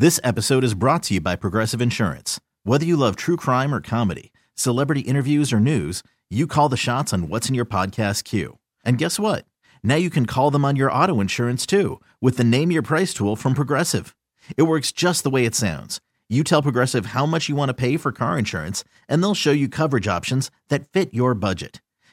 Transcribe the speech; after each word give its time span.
This 0.00 0.18
episode 0.24 0.64
is 0.64 0.72
brought 0.72 1.02
to 1.02 1.14
you 1.14 1.20
by 1.20 1.36
Progressive 1.36 1.82
Insurance. 1.82 2.40
Whether 2.64 2.86
you 2.86 2.96
love 2.96 3.16
true 3.16 3.36
crime 3.36 3.74
or 3.74 3.82
comedy, 3.82 4.32
celebrity 4.54 5.00
interviews 5.00 5.52
or 5.52 5.60
news, 5.60 6.02
you 6.30 6.46
call 6.46 6.70
the 6.70 6.78
shots 6.78 7.12
on 7.12 7.28
what's 7.28 7.50
in 7.50 7.54
your 7.54 7.66
podcast 7.66 8.24
queue. 8.24 8.56
And 8.82 8.96
guess 8.96 9.20
what? 9.20 9.44
Now 9.82 9.96
you 9.96 10.08
can 10.08 10.24
call 10.24 10.50
them 10.50 10.64
on 10.64 10.74
your 10.74 10.90
auto 10.90 11.20
insurance 11.20 11.66
too 11.66 12.00
with 12.18 12.38
the 12.38 12.44
Name 12.44 12.70
Your 12.70 12.80
Price 12.80 13.12
tool 13.12 13.36
from 13.36 13.52
Progressive. 13.52 14.16
It 14.56 14.62
works 14.62 14.90
just 14.90 15.22
the 15.22 15.28
way 15.28 15.44
it 15.44 15.54
sounds. 15.54 16.00
You 16.30 16.44
tell 16.44 16.62
Progressive 16.62 17.12
how 17.12 17.26
much 17.26 17.50
you 17.50 17.56
want 17.56 17.68
to 17.68 17.74
pay 17.74 17.98
for 17.98 18.10
car 18.10 18.38
insurance, 18.38 18.84
and 19.06 19.22
they'll 19.22 19.34
show 19.34 19.52
you 19.52 19.68
coverage 19.68 20.08
options 20.08 20.50
that 20.70 20.88
fit 20.88 21.12
your 21.12 21.34
budget. 21.34 21.82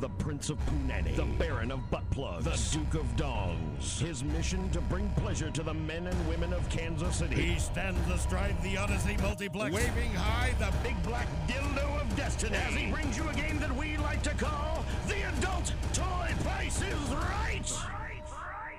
the 0.00 0.08
Prince 0.08 0.50
of 0.50 0.58
Punani, 0.66 1.16
the 1.16 1.24
Baron 1.24 1.70
of 1.70 1.90
Butt 1.90 2.08
Plugs, 2.10 2.44
the 2.44 2.78
Duke 2.78 2.94
of 2.94 3.16
Dongs. 3.16 3.98
His 3.98 4.22
mission 4.22 4.68
to 4.70 4.80
bring 4.82 5.08
pleasure 5.16 5.50
to 5.50 5.62
the 5.62 5.74
men 5.74 6.06
and 6.06 6.28
women 6.28 6.52
of 6.52 6.68
Kansas 6.68 7.16
City. 7.16 7.34
He 7.34 7.58
stands 7.58 7.98
astride 8.10 8.60
the 8.62 8.76
Odyssey 8.76 9.16
Multiplex, 9.20 9.74
waving 9.74 10.12
high 10.14 10.54
the 10.58 10.72
big 10.82 11.00
black 11.02 11.28
dildo 11.46 12.00
of 12.00 12.16
destiny. 12.16 12.56
As 12.56 12.74
he 12.74 12.90
brings 12.90 13.16
you 13.16 13.28
a 13.28 13.34
game 13.34 13.58
that 13.60 13.74
we 13.74 13.96
like 13.96 14.22
to 14.24 14.34
call 14.34 14.84
the 15.08 15.22
Adult 15.38 15.72
Toy 15.92 16.34
Price 16.42 16.82
is 16.82 17.14
Right. 17.14 18.05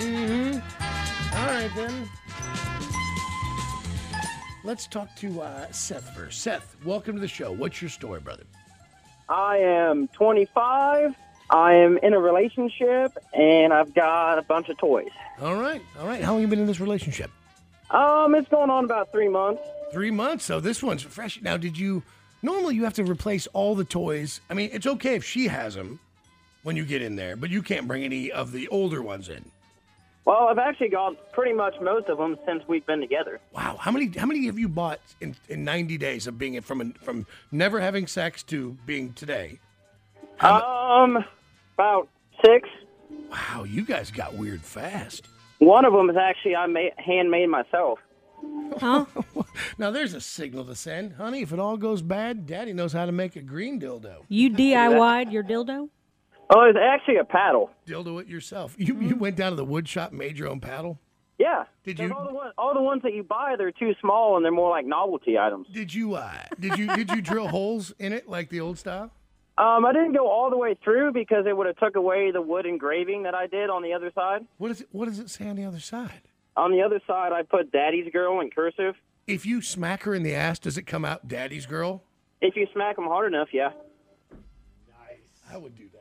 Mm-hmm. 0.00 1.36
All 1.36 1.46
right, 1.46 1.70
then. 1.76 2.08
Let's 4.64 4.86
talk 4.86 5.14
to 5.16 5.42
uh, 5.42 5.70
Seth 5.72 6.14
first. 6.16 6.40
Seth, 6.40 6.74
welcome 6.86 7.16
to 7.16 7.20
the 7.20 7.28
show. 7.28 7.52
What's 7.52 7.82
your 7.82 7.90
story, 7.90 8.20
brother? 8.20 8.44
I 9.28 9.58
am 9.58 10.08
25. 10.08 11.14
I 11.50 11.74
am 11.74 11.98
in 11.98 12.14
a 12.14 12.18
relationship, 12.18 13.16
and 13.34 13.74
I've 13.74 13.92
got 13.92 14.38
a 14.38 14.42
bunch 14.42 14.70
of 14.70 14.78
toys. 14.78 15.10
All 15.40 15.56
right, 15.56 15.82
all 15.98 16.06
right. 16.06 16.22
How 16.22 16.32
long 16.32 16.40
you 16.40 16.48
been 16.48 16.60
in 16.60 16.66
this 16.66 16.80
relationship? 16.80 17.30
Um, 17.90 18.34
it's 18.34 18.48
going 18.48 18.70
on 18.70 18.84
about 18.84 19.12
three 19.12 19.28
months. 19.28 19.60
Three 19.92 20.10
months. 20.10 20.46
So 20.46 20.60
this 20.60 20.82
one's 20.82 21.02
fresh. 21.02 21.42
Now, 21.42 21.58
did 21.58 21.76
you? 21.76 22.02
Normally, 22.42 22.74
you 22.74 22.84
have 22.84 22.94
to 22.94 23.04
replace 23.04 23.46
all 23.48 23.74
the 23.74 23.84
toys. 23.84 24.40
I 24.48 24.54
mean, 24.54 24.70
it's 24.72 24.86
okay 24.86 25.16
if 25.16 25.24
she 25.24 25.48
has 25.48 25.74
them 25.74 26.00
when 26.62 26.76
you 26.76 26.86
get 26.86 27.02
in 27.02 27.16
there, 27.16 27.36
but 27.36 27.50
you 27.50 27.60
can't 27.60 27.86
bring 27.86 28.02
any 28.02 28.32
of 28.32 28.52
the 28.52 28.66
older 28.68 29.02
ones 29.02 29.28
in. 29.28 29.50
Well, 30.24 30.48
I've 30.48 30.58
actually 30.58 30.90
got 30.90 31.32
pretty 31.32 31.52
much 31.52 31.80
most 31.80 32.08
of 32.08 32.18
them 32.18 32.38
since 32.46 32.62
we've 32.68 32.84
been 32.86 33.00
together. 33.00 33.40
Wow, 33.52 33.76
how 33.80 33.90
many 33.90 34.10
how 34.16 34.26
many 34.26 34.46
have 34.46 34.58
you 34.58 34.68
bought 34.68 35.00
in, 35.20 35.34
in 35.48 35.64
ninety 35.64 35.96
days 35.96 36.26
of 36.26 36.38
being 36.38 36.60
from 36.60 36.92
from 36.92 37.26
never 37.50 37.80
having 37.80 38.06
sex 38.06 38.42
to 38.44 38.76
being 38.86 39.12
today? 39.14 39.58
um, 40.40 41.24
about 41.74 42.08
six. 42.44 42.68
Wow, 43.30 43.64
you 43.64 43.84
guys 43.84 44.10
got 44.10 44.34
weird 44.34 44.62
fast. 44.62 45.26
One 45.58 45.84
of 45.84 45.92
them 45.92 46.10
is 46.10 46.16
actually 46.16 46.56
I 46.56 46.66
made 46.66 46.92
handmade 46.96 47.48
myself. 47.48 47.98
Huh? 48.78 49.04
now 49.78 49.90
there's 49.90 50.14
a 50.14 50.20
signal 50.20 50.64
to 50.64 50.74
send, 50.74 51.14
honey. 51.14 51.42
If 51.42 51.52
it 51.52 51.58
all 51.58 51.76
goes 51.76 52.02
bad, 52.02 52.46
Daddy 52.46 52.72
knows 52.72 52.92
how 52.92 53.04
to 53.06 53.12
make 53.12 53.36
a 53.36 53.42
green 53.42 53.80
dildo. 53.80 54.24
You 54.28 54.50
DIY'd 54.50 55.32
your 55.32 55.44
dildo? 55.44 55.88
Oh, 56.52 56.62
it's 56.62 56.78
actually 56.80 57.16
a 57.16 57.24
paddle. 57.24 57.70
Dildo 57.86 58.20
it 58.20 58.26
yourself. 58.26 58.74
You 58.78 59.00
you 59.00 59.16
went 59.16 59.36
down 59.36 59.50
to 59.50 59.56
the 59.56 59.64
wood 59.64 59.88
shop, 59.88 60.12
made 60.12 60.36
your 60.38 60.48
own 60.48 60.60
paddle. 60.60 60.98
Yeah. 61.38 61.64
Did 61.84 61.98
you- 61.98 62.12
All 62.12 62.26
the, 62.26 62.34
ones, 62.34 62.52
all 62.58 62.74
the 62.74 62.82
ones 62.82 63.00
that 63.02 63.14
you 63.14 63.22
buy, 63.22 63.54
they're 63.56 63.70
too 63.72 63.94
small 64.00 64.36
and 64.36 64.44
they're 64.44 64.52
more 64.52 64.68
like 64.68 64.84
novelty 64.84 65.38
items. 65.38 65.68
Did 65.72 65.94
you 65.94 66.14
uh 66.14 66.32
did 66.58 66.76
you 66.78 66.94
did 66.94 67.10
you 67.10 67.22
drill 67.22 67.48
holes 67.48 67.92
in 67.98 68.12
it 68.12 68.28
like 68.28 68.48
the 68.50 68.60
old 68.60 68.78
style? 68.78 69.10
Um, 69.58 69.84
I 69.84 69.92
didn't 69.92 70.12
go 70.14 70.28
all 70.28 70.48
the 70.50 70.56
way 70.56 70.74
through 70.82 71.12
because 71.12 71.44
it 71.46 71.54
would 71.56 71.66
have 71.66 71.76
took 71.76 71.94
away 71.96 72.30
the 72.30 72.40
wood 72.42 72.64
engraving 72.66 73.24
that 73.24 73.34
I 73.34 73.46
did 73.46 73.68
on 73.70 73.82
the 73.82 73.92
other 73.92 74.10
side. 74.14 74.46
What 74.58 74.70
is 74.70 74.80
it 74.82 74.88
what 74.92 75.06
does 75.06 75.18
it 75.18 75.30
say 75.30 75.46
on 75.48 75.56
the 75.56 75.64
other 75.64 75.80
side? 75.80 76.22
On 76.56 76.72
the 76.72 76.82
other 76.82 77.00
side, 77.06 77.32
I 77.32 77.42
put 77.42 77.70
"Daddy's 77.70 78.10
Girl" 78.12 78.40
in 78.40 78.50
cursive. 78.50 78.94
If 79.26 79.46
you 79.46 79.62
smack 79.62 80.02
her 80.02 80.14
in 80.14 80.22
the 80.24 80.34
ass, 80.34 80.58
does 80.58 80.76
it 80.76 80.82
come 80.82 81.04
out 81.04 81.28
Daddy's 81.28 81.64
girl? 81.66 82.02
If 82.40 82.56
you 82.56 82.66
smack 82.72 82.96
them 82.96 83.04
hard 83.06 83.32
enough, 83.32 83.48
yeah. 83.52 83.70
Nice. 84.88 85.42
I 85.52 85.56
would 85.56 85.76
do 85.76 85.84
that. 85.92 85.99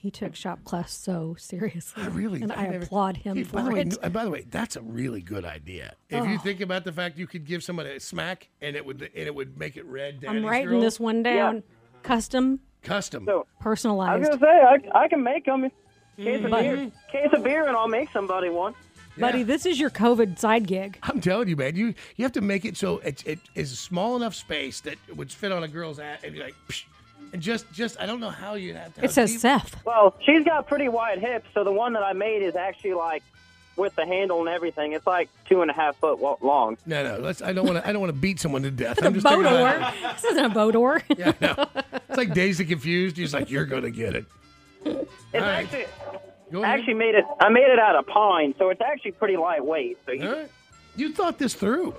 He 0.00 0.12
took 0.12 0.36
shop 0.36 0.62
class 0.64 0.92
so 0.92 1.34
seriously. 1.38 2.02
I 2.04 2.06
really 2.06 2.40
and 2.40 2.52
I, 2.52 2.68
never- 2.68 2.84
applaud 2.84 3.16
him 3.16 3.36
Hey, 3.36 3.42
for 3.42 3.56
by 3.56 3.62
the 3.64 3.70
way, 3.70 3.84
by 4.10 4.24
the 4.24 4.30
way, 4.30 4.46
that's 4.48 4.76
a 4.76 4.80
really 4.80 5.20
good 5.20 5.44
idea. 5.44 5.94
If 6.08 6.24
you 6.24 6.36
Oh. 6.36 6.38
think 6.38 6.60
about 6.60 6.84
the 6.84 6.92
fact 6.92 7.18
you 7.18 7.26
could 7.26 7.44
give 7.44 7.64
somebody 7.64 7.90
a 7.90 7.98
smack 8.00 8.48
and 8.62 8.76
it 8.76 8.86
would 8.86 9.02
and 9.02 9.10
it 9.26 9.34
would 9.34 9.58
make 9.58 9.76
it 9.76 9.84
red. 9.86 10.24
I'm 10.28 10.44
writing 10.44 10.68
girl. 10.70 10.80
this 10.80 11.00
one 11.00 11.22
down. 11.24 11.64
Custom, 12.04 12.60
custom. 12.82 13.24
So 13.26 13.32
I 13.32 13.36
was 13.38 13.46
personalized. 13.60 14.24
gonna 14.30 14.38
say 14.40 14.46
I, 14.94 14.98
I 15.04 15.08
can 15.08 15.22
make 15.22 15.44
them. 15.46 15.68
Case 16.16 16.44
of 16.44 16.50
But- 16.50 16.60
beer, 16.62 16.90
case 17.12 17.28
of 17.32 17.42
beer, 17.44 17.66
and 17.68 17.76
I'll 17.76 17.88
make 17.88 18.10
somebody 18.12 18.48
one. 18.50 18.74
Buddy, 19.16 19.42
this 19.42 19.66
is 19.66 19.80
your 19.80 19.90
COVID 19.90 20.38
side 20.38 20.68
gig. 20.68 20.96
I'm 21.02 21.20
telling 21.20 21.48
you, 21.48 21.56
man, 21.56 21.74
you 21.74 21.94
you 22.16 22.24
have 22.24 22.32
to 22.32 22.40
make 22.40 22.64
it 22.64 22.76
so 22.76 22.98
it, 22.98 23.26
it 23.26 23.40
is 23.56 23.72
a 23.72 23.76
small 23.76 24.14
enough 24.16 24.34
space 24.36 24.80
that 24.82 24.94
it 25.08 25.16
would 25.16 25.32
fit 25.32 25.50
on 25.50 25.64
a 25.64 25.68
girl's 25.68 25.98
ass 25.98 26.20
and 26.22 26.32
be 26.34 26.40
like, 26.40 26.54
Psh, 26.68 26.84
and 27.32 27.42
just 27.42 27.70
just 27.72 28.00
I 28.00 28.06
don't 28.06 28.20
know 28.20 28.30
how 28.30 28.54
you 28.54 28.74
have 28.74 28.94
to. 28.94 29.04
It 29.04 29.10
says 29.10 29.40
Seth. 29.40 29.84
Well, 29.84 30.14
she's 30.24 30.44
got 30.44 30.66
pretty 30.66 30.88
wide 30.88 31.18
hips, 31.18 31.48
so 31.54 31.64
the 31.64 31.72
one 31.72 31.92
that 31.94 32.02
I 32.02 32.12
made 32.12 32.42
is 32.42 32.56
actually 32.56 32.94
like 32.94 33.22
with 33.76 33.94
the 33.94 34.04
handle 34.04 34.40
and 34.40 34.48
everything. 34.48 34.92
It's 34.92 35.06
like 35.06 35.28
two 35.48 35.62
and 35.62 35.70
a 35.70 35.74
half 35.74 35.96
foot 35.96 36.20
long. 36.42 36.76
No, 36.86 37.02
no, 37.02 37.22
let's. 37.22 37.42
I 37.42 37.52
don't 37.52 37.66
want 37.66 37.78
to. 37.82 37.88
I 37.88 37.92
don't 37.92 38.00
want 38.00 38.12
to 38.14 38.18
beat 38.20 38.40
someone 38.40 38.62
to 38.62 38.70
death. 38.70 38.98
I'm 39.02 39.12
A 39.12 39.14
just 39.14 39.24
bow 39.24 39.30
thinking 39.30 39.52
door. 39.52 39.76
about- 39.76 39.94
this 40.14 40.24
isn't 40.24 40.44
a 40.44 40.48
bow 40.48 40.70
door. 40.70 41.02
Yeah, 41.16 41.32
I 41.40 41.44
know. 41.46 41.66
It's 42.08 42.16
like 42.16 42.34
Dazed 42.34 42.60
and 42.60 42.68
Confused. 42.68 43.16
He's 43.16 43.32
like, 43.34 43.50
you're 43.50 43.66
gonna 43.66 43.90
get 43.90 44.16
it. 44.16 44.24
It's 44.84 44.96
All 45.34 45.40
right. 45.40 45.64
actually 45.64 45.86
Go 46.50 46.62
ahead. 46.62 46.78
actually 46.80 46.94
made 46.94 47.14
it. 47.14 47.24
I 47.40 47.48
made 47.50 47.68
it 47.68 47.78
out 47.78 47.94
of 47.96 48.06
pine, 48.06 48.54
so 48.58 48.70
it's 48.70 48.80
actually 48.80 49.12
pretty 49.12 49.36
lightweight. 49.36 49.98
So 50.06 50.12
you, 50.12 50.32
right. 50.32 50.50
You 50.96 51.12
thought 51.12 51.38
this 51.38 51.54
through. 51.54 51.94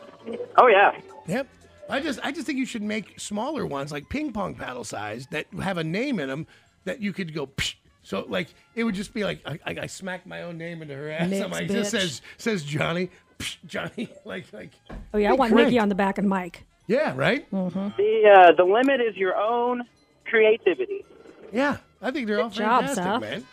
oh 0.58 0.68
yeah, 0.68 1.00
Yep. 1.28 1.48
I 1.90 2.00
just 2.00 2.20
I 2.24 2.32
just 2.32 2.46
think 2.46 2.60
you 2.60 2.66
should 2.66 2.84
make 2.84 3.20
smaller 3.20 3.66
ones 3.66 3.92
like 3.92 4.10
ping 4.10 4.32
pong 4.32 4.56
paddle 4.56 4.84
size 4.84 5.28
that 5.32 5.48
have 5.62 5.78
a 5.78 5.84
name 5.84 6.20
in 6.20 6.30
them 6.30 6.48
that 6.86 7.02
you 7.02 7.14
could 7.14 7.34
go. 7.34 7.48
Psh. 7.48 7.76
So 8.04 8.26
like 8.28 8.48
it 8.76 8.84
would 8.84 8.96
just 8.96 9.14
be 9.14 9.24
like 9.24 9.42
I, 9.46 9.60
I, 9.66 9.76
I 9.82 9.86
smacked 9.88 10.26
my 10.26 10.44
own 10.44 10.58
name 10.58 10.82
into 10.82 10.96
her 10.96 11.10
ass. 11.10 11.30
Mix, 11.30 11.44
I'm 11.44 11.52
like, 11.52 11.68
just 11.68 11.94
bitch. 11.94 12.00
says 12.00 12.22
says 12.38 12.64
Johnny. 12.64 13.10
Psh, 13.40 13.58
Johnny. 13.66 14.10
Like 14.26 14.52
like. 14.54 14.72
Oh 15.14 15.18
yeah, 15.18 15.32
I 15.32 15.34
want 15.34 15.52
Craig. 15.52 15.66
Nikki 15.66 15.80
on 15.80 15.90
the 15.90 15.96
back 15.96 16.18
and 16.18 16.30
Mike. 16.30 16.66
Yeah. 16.88 17.14
Right. 17.16 17.50
the 17.52 17.58
uh, 17.58 18.52
the 18.56 18.64
limit 18.64 19.02
is 19.02 19.16
your 19.16 19.36
own 19.36 19.84
creativity. 20.26 21.06
Yeah. 21.52 21.78
I 22.02 22.12
think 22.12 22.28
they're 22.28 22.42
all 22.42 22.50
Good 22.50 22.60
job, 22.60 22.86
fantastic, 22.86 23.04
Seth. 23.04 23.22
man. 23.22 23.46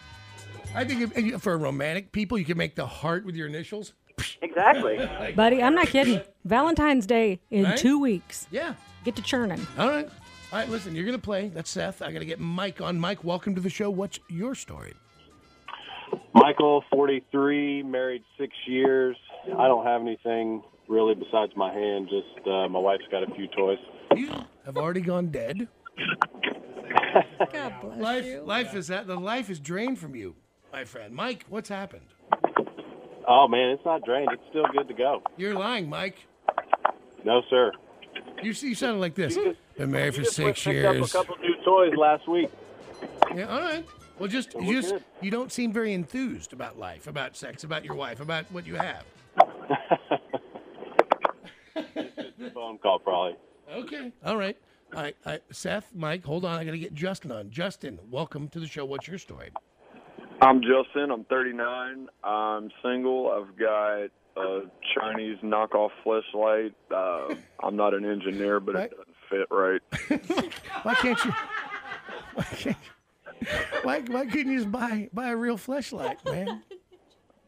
I 0.74 0.84
think 0.84 1.00
if, 1.00 1.16
and 1.16 1.42
for 1.42 1.56
romantic 1.56 2.12
people, 2.12 2.38
you 2.38 2.44
can 2.44 2.58
make 2.58 2.74
the 2.74 2.86
heart 2.86 3.24
with 3.24 3.34
your 3.34 3.46
initials. 3.46 3.94
Exactly. 4.42 4.98
Buddy, 5.34 5.62
I'm 5.62 5.74
not 5.74 5.88
kidding. 5.88 6.20
Valentine's 6.44 7.06
Day 7.06 7.40
in 7.50 7.64
Right? 7.64 7.76
two 7.76 7.98
weeks. 8.00 8.46
Yeah. 8.50 8.74
Get 9.04 9.16
to 9.16 9.22
churning. 9.22 9.66
All 9.78 9.88
right. 9.88 10.08
All 10.52 10.58
right, 10.60 10.68
listen, 10.68 10.94
you're 10.94 11.04
going 11.04 11.16
to 11.18 11.22
play. 11.22 11.48
That's 11.48 11.68
Seth. 11.70 12.00
I 12.02 12.12
got 12.12 12.20
to 12.20 12.24
get 12.24 12.38
Mike 12.40 12.80
on. 12.80 12.98
Mike, 12.98 13.24
welcome 13.24 13.54
to 13.56 13.60
the 13.60 13.68
show. 13.70 13.90
What's 13.90 14.18
your 14.28 14.54
story? 14.54 14.94
Michael, 16.34 16.84
43, 16.92 17.82
married 17.82 18.22
six 18.38 18.52
years. 18.66 19.16
I 19.58 19.66
don't 19.66 19.84
have 19.84 20.00
anything 20.02 20.62
really, 20.88 21.14
besides 21.14 21.52
my 21.56 21.72
hand, 21.72 22.08
just 22.08 22.46
uh, 22.46 22.68
my 22.68 22.78
wife's 22.78 23.04
got 23.10 23.22
a 23.28 23.34
few 23.34 23.48
toys. 23.48 23.78
You 24.14 24.30
have 24.64 24.76
already 24.76 25.00
gone 25.00 25.28
dead. 25.30 25.66
God 27.52 27.74
bless 27.82 27.98
Life, 27.98 28.24
you. 28.26 28.40
life 28.42 28.74
is 28.74 28.86
that 28.88 29.06
the 29.06 29.18
life 29.18 29.50
is 29.50 29.58
drained 29.58 29.98
from 29.98 30.14
you, 30.14 30.36
my 30.72 30.84
friend. 30.84 31.14
Mike, 31.14 31.44
what's 31.48 31.68
happened? 31.68 32.06
Oh 33.28 33.48
man, 33.48 33.70
it's 33.70 33.84
not 33.84 34.04
drained. 34.04 34.28
It's 34.32 34.42
still 34.50 34.66
good 34.72 34.88
to 34.88 34.94
go. 34.94 35.22
You're 35.36 35.54
lying, 35.54 35.88
Mike. 35.88 36.16
No, 37.24 37.42
sir. 37.50 37.72
You, 38.42 38.52
you 38.52 38.74
sounded 38.74 39.00
like 39.00 39.14
this. 39.14 39.36
Been 39.76 39.90
married 39.90 40.14
for 40.14 40.22
just 40.22 40.36
six 40.36 40.62
picked 40.62 40.84
up 40.84 40.94
years. 40.94 41.14
a 41.14 41.18
couple 41.18 41.36
new 41.38 41.54
toys 41.64 41.92
last 41.96 42.28
week. 42.28 42.50
Yeah, 43.34 43.46
all 43.46 43.60
right. 43.60 43.84
Well, 44.18 44.28
just 44.28 44.52
just 44.52 44.92
good. 44.92 45.04
you 45.20 45.30
don't 45.30 45.52
seem 45.52 45.72
very 45.72 45.92
enthused 45.92 46.52
about 46.52 46.78
life, 46.78 47.06
about 47.06 47.36
sex, 47.36 47.64
about 47.64 47.84
your 47.84 47.94
wife, 47.94 48.20
about 48.20 48.44
what 48.52 48.66
you 48.66 48.76
have. 48.76 49.04
Phone 52.54 52.78
call, 52.78 52.98
probably. 53.00 53.36
Okay. 53.70 54.12
All 54.24 54.36
right. 54.36 54.56
All 54.94 55.02
right. 55.02 55.16
Seth, 55.50 55.92
Mike, 55.94 56.24
hold 56.24 56.44
on. 56.44 56.58
I 56.58 56.64
got 56.64 56.70
to 56.70 56.78
get 56.78 56.94
Justin 56.94 57.32
on. 57.32 57.50
Justin, 57.50 57.98
welcome 58.10 58.48
to 58.48 58.60
the 58.60 58.66
show. 58.66 58.84
What's 58.84 59.08
your 59.08 59.18
story? 59.18 59.50
I'm 60.40 60.60
Justin. 60.62 61.10
I'm 61.10 61.24
39. 61.24 62.08
I'm 62.24 62.70
single. 62.82 63.30
I've 63.30 63.56
got 63.58 64.08
a 64.36 64.60
Chinese 64.94 65.38
knockoff 65.42 65.90
flashlight. 66.04 66.74
Uh, 66.94 67.34
I'm 67.62 67.76
not 67.76 67.94
an 67.94 68.04
engineer, 68.04 68.60
but 68.60 68.74
Right. 68.74 68.92
it 68.92 68.96
doesn't 68.96 69.16
fit 69.30 69.46
right. 69.50 69.80
Why 70.82 70.94
can't 70.94 71.24
you? 71.24 71.32
Why 72.34 72.44
can't? 72.44 72.76
Why, 73.82 74.00
why 74.00 74.26
couldn't 74.26 74.50
you 74.52 74.58
just 74.58 74.72
buy 74.72 75.08
buy 75.12 75.28
a 75.28 75.36
real 75.36 75.56
flashlight, 75.56 76.18
man? 76.24 76.62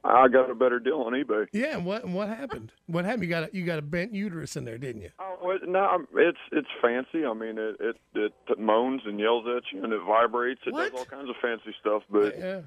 I 0.09 0.29
got 0.29 0.51
a 0.51 0.55
better 0.55 0.79
deal 0.81 1.01
on 1.03 1.13
eBay. 1.13 1.47
Yeah. 1.53 1.77
And 1.77 1.85
what 1.87 2.07
what 2.09 2.29
happened? 2.29 2.73
What 2.87 3.05
happened? 3.05 3.25
You 3.25 3.29
got 3.29 3.43
a, 3.45 3.51
you 3.53 3.65
got 3.65 3.79
a 3.79 3.83
bent 3.83 4.15
uterus 4.15 4.57
in 4.57 4.65
there, 4.65 4.79
didn't 4.79 5.03
you? 5.03 5.11
Oh, 5.19 5.51
it, 5.51 5.69
no, 5.69 6.05
it's 6.15 6.39
it's 6.53 6.69
fancy. 6.83 7.25
I 7.25 7.33
mean, 7.35 7.59
it, 7.59 7.77
it 7.81 8.33
it 8.49 8.59
moans 8.59 9.03
and 9.07 9.21
yells 9.21 9.45
at 9.57 9.63
you, 9.73 9.85
and 9.85 9.93
it 9.93 10.01
vibrates. 10.07 10.61
It 10.67 10.73
What? 10.73 10.91
does 10.93 11.01
all 11.01 11.05
kinds 11.07 11.29
of 11.29 11.37
fancy 11.43 11.75
stuff, 11.81 12.03
but 12.11 12.39
Yeah. 12.39 12.61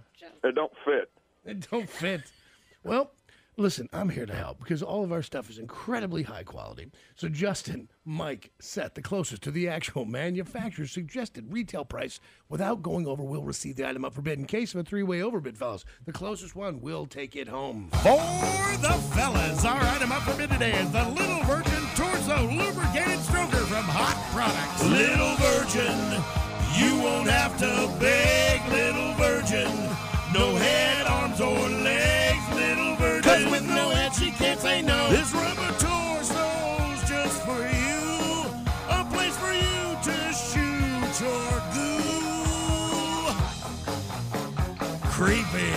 it 0.44 0.56
don't 0.56 0.74
fit. 0.86 1.10
It 1.46 1.70
don't 1.72 1.90
fit. 1.90 2.22
Well, 2.84 3.12
listen, 3.58 3.90
I'm 3.94 4.10
here 4.10 4.26
to 4.26 4.34
help 4.34 4.60
because 4.60 4.82
all 4.82 5.04
of 5.04 5.12
our 5.12 5.22
stuff 5.22 5.50
is 5.50 5.58
incredibly 5.58 6.24
high 6.24 6.44
quality. 6.44 6.92
So, 7.16 7.30
Justin, 7.30 7.90
Mike, 8.06 8.52
Seth, 8.60 8.94
the 8.94 9.02
closest 9.02 9.42
to 9.44 9.52
the 9.52 9.68
actual 9.68 10.06
manufacturer's 10.22 10.92
suggested 10.92 11.52
retail 11.52 11.86
price 11.86 12.20
without 12.50 12.82
going 12.82 13.08
over 13.08 13.24
will 13.24 13.44
receive 13.44 13.76
the 13.76 13.88
item 13.88 14.06
up 14.06 14.14
for 14.14 14.22
bid. 14.22 14.40
In 14.40 14.46
case 14.46 14.74
of 14.74 14.80
a 14.80 14.84
three 14.84 15.04
way 15.04 15.22
overbid, 15.22 15.58
fellas, 15.58 15.86
the 16.06 16.14
closest 16.14 16.56
one 16.56 16.82
will 16.82 17.06
take 17.06 17.36
it 17.36 17.48
home. 17.48 17.90
For 17.92 18.78
the 18.82 18.94
fellas, 19.14 19.66
our 19.66 19.82
item 19.82 20.12
up 20.12 20.24
for 20.24 20.36
bid 20.36 20.50
today 20.50 20.74
is 20.80 20.92
the 20.92 21.08
Little 21.10 21.44
Virgin 21.44 21.84
Torso 21.96 22.44
Lubricated 22.48 23.20
Stroker 23.20 23.66
from 23.68 23.84
Hott 23.86 24.18
Products. 24.32 24.84
Little 24.86 25.36
Virgin, 25.38 26.24
you 26.78 27.04
won't 27.04 27.30
have 27.30 27.58
to 27.60 28.00
beg, 28.00 28.62
Little 28.72 29.14
Virgin. 29.14 29.91
Say 34.72 34.82
no. 34.82 35.10
This 35.10 35.34
rubber 35.34 35.72
torso's 35.84 37.02
just 37.10 37.38
for 37.48 37.62
you. 37.84 38.02
A 38.90 39.02
place 39.14 39.36
for 39.44 39.54
you 39.66 39.82
to 40.08 40.18
shoot 40.48 41.14
your 41.26 41.52
goo. 41.76 43.34
Creepy. 45.16 45.74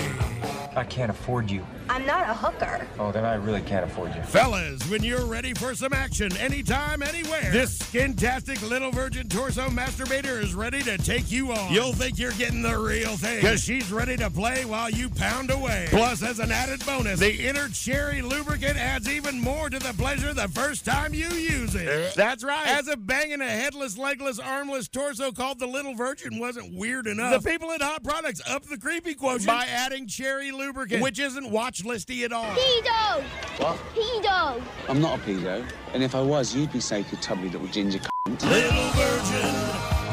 I 0.76 0.84
can't 0.84 1.10
afford 1.10 1.50
you. 1.50 1.64
I'm 1.88 2.06
not 2.06 2.28
a 2.28 2.34
hooker. 2.34 2.86
Oh, 2.98 3.12
then 3.12 3.24
I 3.24 3.34
really 3.34 3.60
can't 3.60 3.84
afford 3.84 4.14
you. 4.14 4.22
Fellas, 4.22 4.82
when 4.88 5.02
you're 5.02 5.26
ready 5.26 5.52
for 5.52 5.74
some 5.74 5.92
action 5.92 6.34
anytime, 6.38 7.02
anywhere, 7.02 7.50
this 7.52 7.78
skintastic 7.78 8.66
little 8.68 8.90
virgin 8.90 9.28
torso 9.28 9.68
masturbator 9.68 10.42
is 10.42 10.54
ready 10.54 10.82
to 10.82 10.96
take 10.98 11.30
you 11.30 11.52
on. 11.52 11.72
You'll 11.72 11.92
think 11.92 12.18
you're 12.18 12.32
getting 12.32 12.62
the 12.62 12.78
real 12.78 13.16
thing 13.16 13.40
because 13.40 13.62
she's 13.62 13.92
ready 13.92 14.16
to 14.16 14.30
play 14.30 14.64
while 14.64 14.88
you 14.88 15.10
pound 15.10 15.50
away. 15.50 15.86
Plus, 15.90 16.22
as 16.22 16.38
an 16.38 16.50
added 16.50 16.84
bonus, 16.86 17.20
the 17.20 17.46
inner 17.46 17.68
cherry 17.68 18.22
lubricant 18.22 18.78
adds 18.78 19.08
even 19.08 19.38
more 19.40 19.68
to 19.68 19.78
the 19.78 19.92
pleasure 19.94 20.32
the 20.32 20.48
first 20.48 20.84
time 20.84 21.12
you 21.12 21.28
use 21.28 21.74
it. 21.74 21.86
Eh? 21.86 22.10
That's 22.16 22.42
right. 22.42 22.66
As 22.66 22.88
if 22.88 23.04
banging 23.04 23.42
a 23.42 23.48
headless, 23.48 23.98
legless, 23.98 24.38
armless 24.38 24.88
torso 24.88 25.32
called 25.32 25.58
the 25.58 25.66
little 25.66 25.94
virgin 25.94 26.38
wasn't 26.38 26.74
weird 26.74 27.06
enough, 27.06 27.42
the 27.42 27.50
people 27.50 27.70
at 27.72 27.80
Hott 27.80 28.02
Products 28.02 28.40
up 28.48 28.64
the 28.64 28.78
creepy 28.78 29.14
quotient 29.14 29.46
by 29.46 29.66
adding 29.66 30.06
cherry 30.06 30.50
lubricant, 30.50 31.02
which 31.02 31.18
isn't 31.18 31.50
watch 31.74 31.84
listy 31.84 32.24
at 32.24 32.32
all. 32.32 32.44
Pedo! 32.54 33.22
What? 33.58 33.76
Pedo! 33.94 34.62
I'm 34.88 35.00
not 35.00 35.18
a 35.18 35.22
pedo. 35.22 35.66
And 35.92 36.02
if 36.02 36.14
I 36.14 36.20
was, 36.20 36.54
you'd 36.54 36.72
be 36.72 36.80
sacred 36.80 37.20
tubby 37.22 37.48
little 37.48 37.66
ginger 37.68 37.98
cunt. 37.98 38.42
Little 38.48 38.90
virgin, 38.90 39.54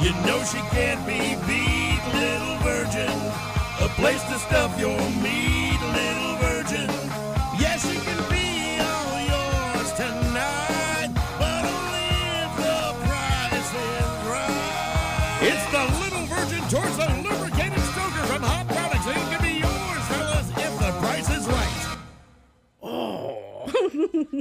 you 0.01 0.11
know 0.25 0.43
she 0.43 0.59
can't 0.75 1.05
be 1.05 1.35
beat. 1.47 2.01
Little 2.13 2.57
virgin, 2.59 3.11
a 3.79 3.89
place 3.95 4.23
to 4.23 4.39
stuff 4.39 4.79
your 4.79 4.97
meat. 5.21 5.50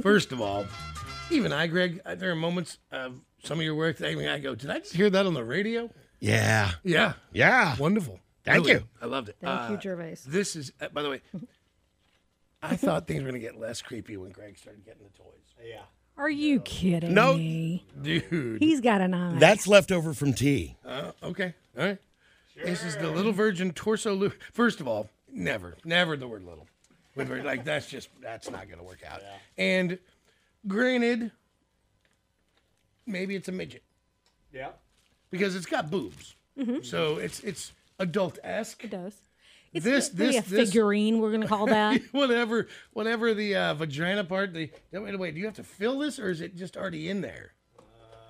First 0.01 0.31
of 0.31 0.41
all, 0.41 0.65
even 1.29 1.51
I, 1.53 1.67
Greg, 1.67 2.01
there 2.17 2.31
are 2.31 2.35
moments 2.35 2.77
of 2.91 3.21
some 3.43 3.59
of 3.59 3.63
your 3.65 3.75
work 3.75 3.97
that 3.97 4.09
I 4.17 4.33
I 4.33 4.39
go, 4.39 4.55
did 4.55 4.69
I 4.69 4.79
just 4.79 4.93
hear 4.93 5.09
that 5.09 5.25
on 5.25 5.33
the 5.33 5.43
radio? 5.43 5.89
Yeah. 6.19 6.71
Yeah. 6.83 7.13
Yeah. 7.33 7.75
Wonderful. 7.77 8.19
Thank 8.43 8.65
Really. 8.65 8.79
you. 8.79 8.87
I 9.01 9.05
loved 9.05 9.29
it. 9.29 9.37
Thank 9.41 9.69
you, 9.69 9.75
Uh, 9.77 9.79
Gervais. 9.81 10.17
This 10.27 10.55
is, 10.55 10.71
uh, 10.81 10.89
by 10.89 11.01
the 11.03 11.09
way, 11.09 11.21
I 12.63 12.75
thought 12.75 13.07
things 13.07 13.21
were 13.23 13.29
going 13.29 13.41
to 13.41 13.45
get 13.47 13.59
less 13.59 13.81
creepy 13.81 14.17
when 14.17 14.31
Greg 14.31 14.57
started 14.57 14.85
getting 14.85 15.03
the 15.03 15.17
toys. 15.17 15.55
Yeah. 15.63 15.81
Are 16.17 16.29
you 16.29 16.59
kidding 16.59 17.13
No. 17.13 17.35
me? 17.35 17.85
Dude. 17.99 18.61
He's 18.61 18.81
got 18.81 19.01
an 19.01 19.13
eye. 19.13 19.39
That's 19.39 19.67
leftover 19.67 20.13
from 20.13 20.33
tea. 20.33 20.75
Uh, 20.85 21.11
okay. 21.23 21.53
All 21.77 21.85
right. 21.85 21.97
This 22.63 22.83
is 22.83 22.97
the 22.97 23.09
little 23.09 23.31
virgin 23.31 23.71
torso 23.71 24.13
loop. 24.13 24.33
First 24.53 24.81
of 24.81 24.87
all, 24.87 25.09
never, 25.31 25.77
never 25.85 26.15
the 26.17 26.27
word 26.27 26.43
little. 26.43 26.67
With 27.15 27.27
vir- 27.27 27.43
like 27.43 27.63
that's 27.65 27.87
just 27.87 28.09
that's 28.21 28.49
not 28.49 28.67
going 28.67 28.79
to 28.79 28.85
work 28.85 29.03
out. 29.07 29.21
And 29.57 29.99
granted, 30.67 31.31
maybe 33.05 33.35
it's 33.35 33.47
a 33.47 33.51
midget. 33.51 33.83
Yeah. 34.53 34.69
Because 35.29 35.55
it's 35.55 35.65
got 35.65 35.89
boobs. 35.91 36.35
Mhm. 36.57 36.85
So 36.85 37.17
it's 37.17 37.39
it's 37.41 37.71
adult 37.99 38.39
esque. 38.43 38.83
It 38.83 38.91
does. 38.91 39.15
It's 39.73 39.85
This 39.85 40.09
this 40.09 40.37
a 40.37 40.49
this 40.49 40.69
figurine. 40.69 41.19
We're 41.19 41.31
gonna 41.31 41.47
call 41.47 41.65
that. 41.67 42.01
whatever 42.11 42.67
whatever 42.91 43.33
the 43.33 43.55
uh, 43.55 43.73
vagina 43.73 44.23
part. 44.23 44.53
The 44.53 44.69
wait, 44.91 45.17
wait, 45.17 45.33
do 45.33 45.39
you 45.39 45.45
have 45.45 45.55
to 45.55 45.63
fill 45.63 45.99
this 45.99 46.19
or 46.19 46.29
is 46.29 46.41
it 46.41 46.55
just 46.55 46.75
already 46.75 47.09
in 47.09 47.21
there? 47.21 47.53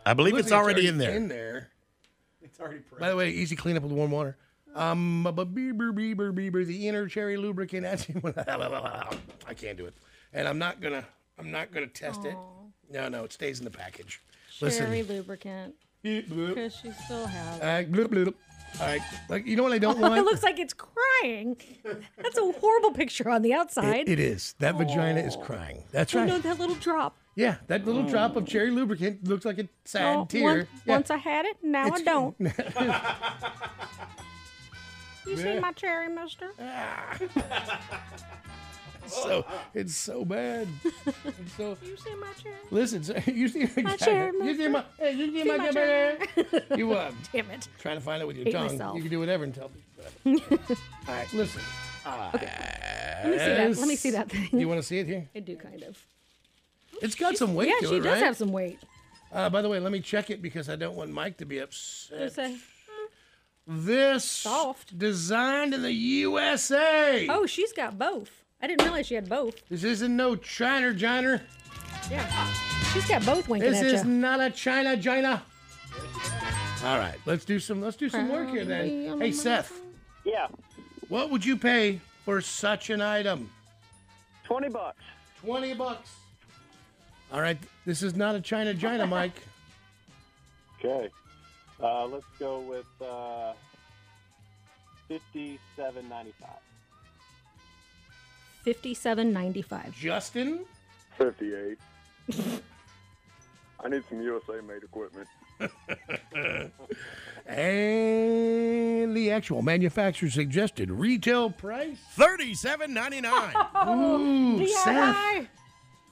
I 0.05 0.13
believe 0.13 0.33
Looks 0.33 0.45
it's 0.45 0.51
like 0.51 0.61
already 0.61 0.88
in 0.88 0.97
there. 0.97 1.11
In 1.15 1.27
there. 1.27 1.69
It's 2.41 2.59
already 2.59 2.79
By 3.00 3.09
the 3.09 3.15
way, 3.15 3.29
easy 3.31 3.55
cleanup 3.55 3.83
with 3.83 3.91
warm 3.91 4.11
water. 4.11 4.38
Um, 4.75 5.23
the 5.23 6.87
inner 6.87 7.07
cherry 7.07 7.37
lubricant. 7.37 7.85
I 9.47 9.53
can't 9.55 9.77
do 9.77 9.85
it, 9.85 9.93
and 10.33 10.47
I'm 10.47 10.57
not 10.57 10.79
gonna. 10.81 11.05
I'm 11.37 11.51
not 11.51 11.71
gonna 11.71 11.87
test 11.87 12.25
it. 12.25 12.35
No, 12.89 13.07
no, 13.09 13.23
it 13.23 13.33
stays 13.33 13.59
in 13.59 13.65
the 13.65 13.71
package. 13.71 14.21
Cherry 14.59 15.03
lubricant. 15.03 15.75
Listen. 16.03 16.47
Because 16.49 16.75
she 16.75 16.91
still 17.05 17.25
has. 17.27 17.59
Right, 17.61 17.91
bloop, 17.91 18.07
bloop. 18.07 18.33
All 18.79 18.87
right, 18.87 19.01
like 19.29 19.45
you 19.45 19.55
know 19.57 19.63
what 19.63 19.73
I 19.73 19.77
don't 19.79 19.99
want. 20.01 20.17
it 20.17 20.23
looks 20.23 20.43
like 20.43 20.57
it's 20.59 20.73
crying. 20.73 21.57
That's 22.17 22.37
a 22.37 22.51
horrible 22.53 22.91
picture 22.91 23.29
on 23.29 23.41
the 23.41 23.53
outside. 23.53 24.07
It- 24.07 24.19
is. 24.19 24.55
That 24.59 24.75
vagina 24.75 25.19
is 25.19 25.35
crying. 25.43 25.83
That's 25.91 26.15
Oh, 26.15 26.19
right. 26.19 26.27
no, 26.27 26.37
that 26.39 26.59
little 26.59 26.75
drop. 26.75 27.17
Yeah, 27.35 27.55
that 27.67 27.85
little 27.85 28.03
drop 28.03 28.35
of 28.35 28.45
cherry 28.45 28.71
lubricant 28.71 29.25
looks 29.27 29.45
like 29.45 29.57
a 29.59 29.67
sad 29.85 30.15
Oh, 30.17 30.25
tear. 30.25 30.43
Once, 30.43 30.67
Yeah. 30.85 30.93
once 30.95 31.09
I 31.11 31.17
had 31.17 31.45
it, 31.45 31.57
now 31.63 31.89
I 31.91 32.01
don't. 32.01 32.35
You 35.25 35.37
see 35.37 35.53
Yeah. 35.53 35.59
my 35.59 35.71
cherry, 35.73 36.09
mister? 36.09 36.51
so 39.07 39.45
it's 39.73 39.95
so 39.95 40.23
bad. 40.25 40.67
It's 41.25 41.53
so. 41.57 41.77
You 41.83 41.97
see 41.97 42.15
my 42.15 42.27
cherry? 42.41 42.55
Listen, 42.71 43.03
so, 43.03 43.13
you 43.31 43.47
see 43.47 43.67
My 43.81 43.95
cherry, 43.97 44.31
You 44.43 44.55
see 44.55 44.67
my. 44.67 44.83
Hey, 44.97 45.11
you 45.13 45.31
see, 45.31 45.43
See 45.43 45.47
my, 45.49 45.57
my 45.57 45.71
cherry. 45.71 46.17
You 46.75 46.93
uh, 46.93 47.11
Damn 47.33 47.51
it. 47.51 47.67
trying 47.79 47.97
to 47.97 48.01
find 48.03 48.21
it 48.21 48.25
with 48.27 48.37
your 48.37 48.45
Hate 48.45 48.53
tongue. 48.53 48.67
myself. 48.67 48.95
You 48.95 49.01
can 49.01 49.11
do 49.11 49.19
whatever 49.19 49.43
and 49.43 49.53
tell 49.53 49.69
me. 50.25 50.41
All 51.07 51.13
right, 51.15 51.31
listen. 51.33 51.61
Let 52.05 52.33
me 53.25 53.37
see 53.37 53.45
that. 53.53 53.77
Let 53.77 53.87
me 53.87 53.95
see 53.95 54.09
that 54.11 54.29
thing. 54.29 54.59
You 54.59 54.67
want 54.67 54.79
to 54.81 54.87
see 54.87 54.99
it 54.99 55.07
here? 55.07 55.27
I 55.35 55.39
do 55.39 55.55
kind 55.55 55.83
of. 55.83 55.97
It's 57.01 57.15
got 57.15 57.37
some 57.37 57.53
weight 57.55 57.69
yeah, 57.69 57.87
she 57.87 57.95
it, 57.95 57.99
does 58.03 58.05
right? 58.05 58.23
have 58.23 58.37
some 58.37 58.51
weight. 58.51 58.79
Uh, 59.31 59.49
by 59.49 59.61
the 59.61 59.69
way, 59.69 59.79
let 59.79 59.91
me 59.91 59.99
check 60.01 60.29
it 60.29 60.41
because 60.41 60.69
I 60.69 60.75
don't 60.75 60.95
want 60.95 61.11
Mike 61.11 61.37
to 61.37 61.45
be 61.45 61.59
upset. 61.59 62.37
Just 63.71 63.85
say, 63.85 63.93
This 63.93 64.23
Soft. 64.25 64.97
designed 64.97 65.73
in 65.73 65.81
the 65.81 65.91
USA. 65.91 67.27
oh, 67.29 67.45
she's 67.45 67.73
got 67.73 67.97
both. 67.97 68.29
I 68.61 68.67
didn't 68.67 68.83
realize 68.83 69.07
she 69.07 69.15
had 69.15 69.27
both. 69.29 69.55
This 69.69 69.83
isn't 69.83 70.15
no 70.15 70.35
China 70.35 70.93
Joiner. 70.93 71.41
Yeah. 72.09 72.47
She's 72.93 73.07
got 73.07 73.25
both 73.25 73.47
winking 73.47 73.71
This 73.71 73.79
at 73.79 73.85
is 73.87 74.03
you. 74.03 74.09
not 74.09 74.39
a 74.41 74.49
China 74.49 75.01
China. 75.01 75.41
All 76.83 76.97
right, 76.97 77.15
let's 77.25 77.45
do 77.45 77.59
some 77.59 77.79
let's 77.81 77.95
do 77.95 78.09
some 78.09 78.29
work 78.29 78.49
here 78.49 78.65
then. 78.65 79.19
Hey 79.21 79.31
Seth, 79.31 79.81
Yeah, 80.25 80.47
what 81.09 81.29
would 81.29 81.45
you 81.45 81.55
pay 81.55 81.99
for 82.25 82.41
such 82.41 82.89
an 82.89 83.01
item? 83.01 83.49
twenty 84.43 84.67
bucks. 84.69 85.01
Twenty 85.43 85.73
bucks. 85.73 86.09
All 87.31 87.39
right, 87.39 87.57
this 87.85 88.01
is 88.03 88.15
not 88.15 88.35
a 88.35 88.41
China 88.41 88.73
China, 88.73 89.05
Mike. 89.07 89.33
Okay. 90.83 91.09
Uh, 91.81 92.05
let's 92.05 92.25
go 92.39 92.59
with 92.59 92.85
uh, 93.01 93.53
fifty-seven 95.07 96.07
ninety-five. 96.09 96.59
Fifty-seven 98.63 99.33
ninety-five. 99.33 99.95
Justin, 99.97 100.65
58. 101.17 101.77
I 103.83 103.89
need 103.89 104.03
some 104.09 104.21
USA 104.21 104.61
made 104.61 104.83
equipment. 104.83 105.27
and 107.47 109.15
the 109.17 109.31
actual 109.31 109.61
manufacturer 109.63 110.29
suggested 110.29 110.91
retail 110.91 111.50
price. 111.50 111.97
Thirty-seven 112.13 112.93
ninety-nine. 112.93 113.55
Ooh, 113.88 114.67
Seth, 114.67 115.47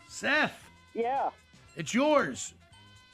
Seth, 0.07 0.63
Yeah. 0.95 1.29
it's 1.77 1.93
yours. 1.93 2.55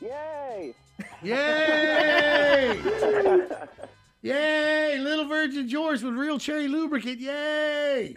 Yay! 0.02 0.74
Yay! 1.24 2.80
Yay! 4.22 4.98
Little 5.00 5.26
Virgin 5.26 5.68
yours 5.70 6.04
with 6.04 6.14
real 6.14 6.40
cherry 6.40 6.68
lubricant. 6.68 7.20
Yay! 7.20 8.16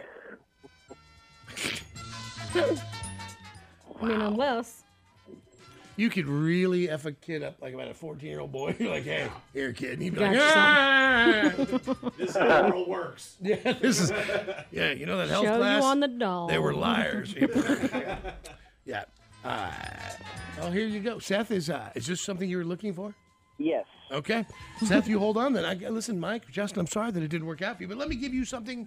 I 2.54 4.04
mean, 4.04 4.20
unless 4.20 4.84
You 5.96 6.08
could 6.08 6.26
really 6.26 6.88
F 6.88 7.04
a 7.04 7.12
kid 7.12 7.42
up 7.42 7.60
like 7.60 7.74
about 7.74 7.88
a 7.88 7.94
14 7.94 8.28
year 8.28 8.40
old 8.40 8.52
boy. 8.52 8.76
You're 8.78 8.90
like, 8.94 9.04
hey, 9.04 9.28
here, 9.52 9.72
kid. 9.72 9.94
And 9.94 10.02
he'd 10.02 10.14
be 10.14 10.20
Got 10.20 10.28
like, 10.28 10.36
you 10.36 10.42
ah! 10.42 11.52
This 12.16 12.30
is 12.30 12.36
how 12.36 12.62
the 12.62 12.68
world 12.70 12.88
works. 12.88 13.36
yeah, 13.42 13.72
this 13.72 14.00
is, 14.00 14.10
yeah, 14.70 14.92
you 14.92 15.06
know 15.06 15.18
that 15.18 15.28
health 15.28 15.44
show 15.44 15.56
class? 15.58 15.82
you 15.82 15.88
on 15.88 16.00
the 16.00 16.08
doll. 16.08 16.46
They 16.46 16.58
were 16.58 16.72
liars. 16.74 17.34
yeah. 18.84 19.04
Uh, 19.44 19.70
oh, 20.68 20.72
here 20.72 20.86
you 20.86 21.00
go. 21.00 21.18
Seth, 21.18 21.50
is 21.50 21.70
uh, 21.70 21.90
is 21.94 22.06
this 22.06 22.20
something 22.20 22.48
you 22.48 22.58
were 22.58 22.64
looking 22.64 22.92
for? 22.94 23.14
Yes. 23.58 23.86
Okay. 24.12 24.46
Seth, 24.84 25.08
you 25.08 25.18
hold 25.18 25.36
on 25.36 25.52
then. 25.52 25.64
I, 25.64 25.74
listen, 25.88 26.18
Mike, 26.18 26.48
Justin, 26.50 26.80
I'm 26.80 26.86
sorry 26.86 27.10
that 27.10 27.22
it 27.22 27.28
didn't 27.28 27.46
work 27.46 27.62
out 27.62 27.76
for 27.76 27.82
you, 27.82 27.88
but 27.88 27.98
let 27.98 28.08
me 28.08 28.16
give 28.16 28.32
you 28.32 28.44
something 28.44 28.86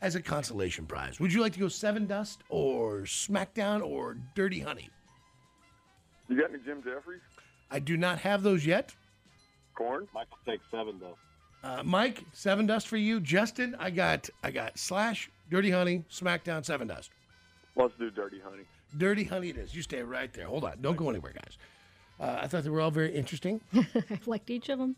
as 0.00 0.14
a 0.14 0.22
consolation 0.22 0.86
prize. 0.86 1.18
Would 1.18 1.32
you 1.32 1.40
like 1.40 1.52
to 1.54 1.58
go 1.58 1.66
Sevendust 1.66 2.38
or 2.48 3.00
SmackDown 3.02 3.84
or 3.84 4.16
Dirty 4.34 4.60
Honey? 4.60 4.88
You 6.28 6.40
got 6.40 6.50
any 6.50 6.60
Jim 6.64 6.82
Jefferies? 6.82 7.20
I 7.70 7.80
do 7.80 7.96
not 7.96 8.20
have 8.20 8.42
those 8.42 8.64
yet. 8.64 8.94
Korn? 9.74 10.06
Michael 10.14 10.38
takes 10.46 10.64
seven 10.70 10.98
though. 11.00 11.16
Uh, 11.64 11.82
Mike, 11.82 12.24
Sevendust 12.32 12.86
for 12.86 12.96
you. 12.96 13.20
Justin, 13.20 13.74
I 13.78 13.90
got 13.90 14.28
I 14.42 14.50
got 14.50 14.78
Slash, 14.78 15.30
Dirty 15.50 15.70
Honey, 15.70 16.04
SmackDown, 16.10 16.64
Sevendust. 16.64 17.10
Let's 17.74 17.94
do 17.98 18.10
Dirty 18.10 18.40
Honey. 18.40 18.64
Dirty 18.96 19.24
Honey 19.24 19.50
it 19.50 19.56
is. 19.58 19.74
You 19.74 19.82
stay 19.82 20.02
right 20.02 20.32
there. 20.32 20.46
Hold 20.46 20.64
on. 20.64 20.78
Don't 20.80 20.96
go 20.96 21.10
anywhere, 21.10 21.32
guys. 21.32 21.58
Uh, 22.20 22.38
I 22.42 22.46
thought 22.48 22.64
they 22.64 22.70
were 22.70 22.80
all 22.80 22.90
very 22.90 23.14
interesting. 23.14 23.60
I 23.74 23.86
liked 24.26 24.50
each 24.50 24.68
of 24.70 24.78
them. 24.78 24.96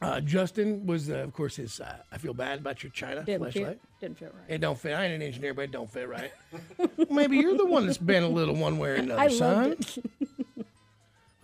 Uh, 0.00 0.20
Justin 0.20 0.86
was, 0.86 1.10
uh, 1.10 1.14
of 1.14 1.32
course, 1.32 1.56
his. 1.56 1.80
Uh, 1.80 1.96
I 2.12 2.18
feel 2.18 2.34
bad 2.34 2.60
about 2.60 2.82
your 2.82 2.90
China 2.92 3.24
Didn't 3.24 3.40
flashlight. 3.50 3.66
fit. 3.66 3.80
Didn't 4.00 4.18
fit 4.18 4.32
right. 4.34 4.44
It 4.54 4.58
don't 4.60 4.78
fit. 4.78 4.92
I 4.94 5.04
ain't 5.06 5.14
an 5.14 5.22
engineer, 5.22 5.54
but 5.54 5.62
it 5.62 5.70
don't 5.72 5.90
fit 5.90 6.08
right. 6.08 6.30
Maybe 7.10 7.38
you're 7.38 7.56
the 7.56 7.66
one 7.66 7.86
that's 7.86 7.98
been 7.98 8.22
a 8.22 8.28
little 8.28 8.54
one 8.54 8.78
way 8.78 8.90
or 8.90 8.94
another, 8.96 9.20
I 9.20 9.28
son. 9.28 9.70
loved 9.70 9.98
it. 9.98 10.66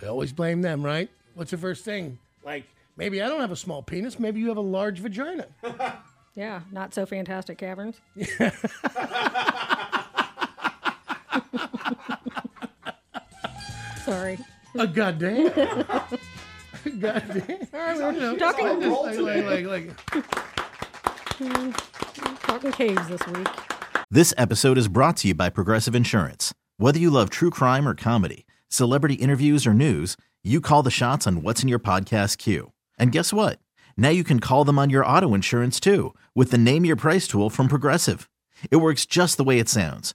We 0.00 0.08
always 0.08 0.32
blame 0.32 0.62
them, 0.62 0.84
right? 0.84 1.08
What's 1.34 1.50
the 1.50 1.58
first 1.58 1.84
thing? 1.84 2.18
Like, 2.44 2.64
maybe 2.96 3.22
I 3.22 3.28
don't 3.28 3.40
have 3.40 3.50
a 3.50 3.56
small 3.56 3.82
penis. 3.82 4.18
Maybe 4.20 4.38
you 4.40 4.48
have 4.48 4.56
a 4.56 4.60
large 4.60 4.98
vagina. 5.00 5.46
Yeah, 6.36 6.60
not 6.70 6.92
so 6.94 7.06
fantastic 7.06 7.58
caverns. 7.58 8.00
Sorry. 14.04 14.38
A 14.78 14.86
goddamn. 14.86 15.48
goddamn. 17.00 17.68
All 17.72 17.80
right, 17.80 17.96
we 17.96 18.02
were 18.02 18.12
You 18.12 18.20
know, 18.20 18.36
talking, 18.36 18.80
just 18.80 19.20
like, 19.20 19.44
like, 19.44 19.64
like, 19.66 19.66
like, 19.66 20.24
hmm, 21.38 21.70
talking 22.46 22.72
caves 22.72 23.08
this 23.08 23.26
week. 23.28 23.48
This 24.10 24.34
episode 24.36 24.76
is 24.76 24.88
brought 24.88 25.16
to 25.18 25.28
you 25.28 25.34
by 25.34 25.48
Progressive 25.48 25.94
Insurance. 25.94 26.52
Whether 26.76 26.98
you 26.98 27.10
love 27.10 27.30
true 27.30 27.50
crime 27.50 27.88
or 27.88 27.94
comedy, 27.94 28.46
celebrity 28.68 29.14
interviews 29.14 29.66
or 29.66 29.72
news, 29.72 30.16
you 30.42 30.60
call 30.60 30.82
the 30.82 30.90
shots 30.90 31.26
on 31.26 31.42
what's 31.42 31.62
in 31.62 31.68
your 31.68 31.78
podcast 31.78 32.36
queue. 32.36 32.72
And 32.98 33.10
guess 33.10 33.32
what? 33.32 33.58
Now 33.96 34.10
you 34.10 34.22
can 34.24 34.38
call 34.40 34.64
them 34.64 34.78
on 34.78 34.90
your 34.90 35.06
auto 35.06 35.32
insurance 35.34 35.80
too 35.80 36.14
with 36.34 36.50
the 36.50 36.58
Name 36.58 36.84
Your 36.84 36.96
Price 36.96 37.26
tool 37.26 37.48
from 37.48 37.68
Progressive. 37.68 38.28
It 38.70 38.76
works 38.76 39.06
just 39.06 39.38
the 39.38 39.44
way 39.44 39.58
it 39.58 39.68
sounds. 39.68 40.14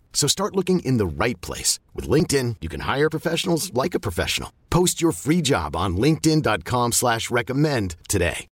So 0.13 0.27
start 0.27 0.55
looking 0.55 0.81
in 0.81 0.97
the 0.97 1.05
right 1.07 1.39
place. 1.41 1.79
With 1.95 2.07
LinkedIn, 2.07 2.57
you 2.61 2.69
can 2.69 2.81
hire 2.81 3.09
professionals 3.09 3.73
like 3.73 3.95
a 3.95 3.99
professional. 3.99 4.53
Post 4.69 5.01
your 5.01 5.11
free 5.11 5.41
job 5.41 5.75
on 5.75 5.97
linkedin.com 5.97 6.91
slash 6.91 7.31
recommend 7.31 7.95
today. 8.07 8.47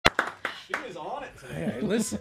She 0.68 0.74
is 0.88 0.96
on 0.96 1.24
it 1.24 1.38
today. 1.39 1.54
Hey, 1.54 1.72
hey, 1.72 1.82
listen, 1.82 2.20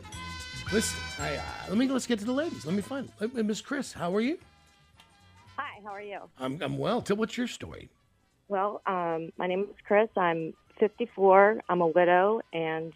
listen. 0.73 0.99
I, 1.21 1.37
uh, 1.37 1.43
let 1.69 1.79
me 1.79 1.89
let's 1.89 2.07
get 2.07 2.19
to 2.21 2.25
the 2.25 2.33
ladies. 2.33 2.65
Let 2.67 2.75
me 2.75 2.83
find 2.83 3.11
Miss 3.35 3.61
Chris. 3.61 3.93
How 3.93 4.15
are 4.15 4.21
you? 4.21 4.39
Hi, 5.57 5.81
how 5.83 5.91
are 5.91 6.03
you? 6.03 6.21
I'm 6.39 6.61
I'm 6.63 6.79
well. 6.79 7.03
Tell 7.03 7.17
what's 7.17 7.37
your 7.37 7.49
story? 7.49 7.89
Well, 8.49 8.81
um, 8.87 9.31
my 9.37 9.47
name 9.47 9.63
is 9.63 9.77
Chris. 9.87 10.09
I'm 10.17 10.55
54. 10.79 11.61
I'm 11.69 11.81
a 11.81 11.87
widow, 11.87 12.41
and 12.53 12.93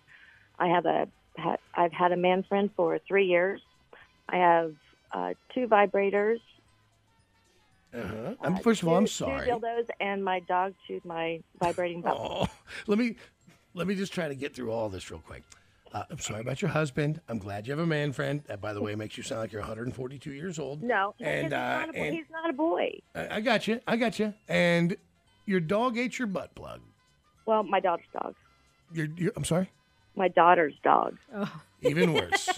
I 0.58 0.68
have 0.68 0.86
a 0.86 1.08
ha- 1.36 1.56
I've 1.74 1.92
had 1.92 2.12
a 2.12 2.16
man 2.16 2.44
friend 2.44 2.70
for 2.76 2.98
three 3.06 3.26
years. 3.26 3.60
I 4.28 4.36
have 4.36 4.74
uh, 5.12 5.34
two 5.54 5.66
vibrators. 5.66 6.38
Uh-huh. 7.94 8.34
I'm, 8.40 8.56
first 8.58 8.82
of 8.82 8.88
all, 8.88 8.96
I'm 8.96 9.06
sorry. 9.06 9.46
Two 9.46 9.52
dildos, 9.52 9.86
and 10.00 10.24
my 10.24 10.40
dog 10.40 10.74
chewed 10.86 11.04
my 11.04 11.40
vibrating 11.60 12.00
button. 12.00 12.18
Oh, 12.22 12.46
let 12.86 12.98
me 12.98 13.16
let 13.74 13.86
me 13.86 13.94
just 13.94 14.12
try 14.12 14.28
to 14.28 14.34
get 14.34 14.54
through 14.54 14.70
all 14.72 14.88
this 14.88 15.10
real 15.10 15.20
quick. 15.20 15.42
Uh, 15.92 16.04
I'm 16.10 16.18
sorry 16.18 16.40
about 16.40 16.62
your 16.62 16.70
husband. 16.70 17.20
I'm 17.28 17.36
glad 17.38 17.66
you 17.66 17.72
have 17.72 17.78
a 17.80 17.86
man 17.86 18.12
friend. 18.12 18.42
That, 18.46 18.62
by 18.62 18.72
the 18.72 18.80
way, 18.80 18.94
makes 18.94 19.18
you 19.18 19.22
sound 19.22 19.42
like 19.42 19.52
you're 19.52 19.60
142 19.60 20.32
years 20.32 20.58
old. 20.58 20.82
No, 20.82 21.14
and 21.20 21.44
he's, 21.46 21.52
uh, 21.52 21.56
not 21.56 21.88
a, 21.90 21.92
boy- 21.92 21.98
and 21.98 22.14
he's 22.14 22.24
not 22.30 22.48
a 22.48 22.52
boy. 22.54 22.90
I, 23.14 23.36
I 23.36 23.40
got 23.40 23.68
you. 23.68 23.78
I 23.86 23.96
got 23.96 24.18
you. 24.18 24.32
And 24.48 24.96
your 25.44 25.60
dog 25.60 25.98
ate 25.98 26.18
your 26.18 26.28
butt 26.28 26.54
plug. 26.54 26.80
Well, 27.44 27.62
my 27.62 27.80
daughter's 27.80 28.06
dog. 28.14 28.34
Your, 28.94 29.08
your 29.16 29.32
I'm 29.36 29.44
sorry. 29.44 29.70
My 30.16 30.28
daughter's 30.28 30.74
dog. 30.82 31.16
Even 31.82 32.12
worse. 32.14 32.48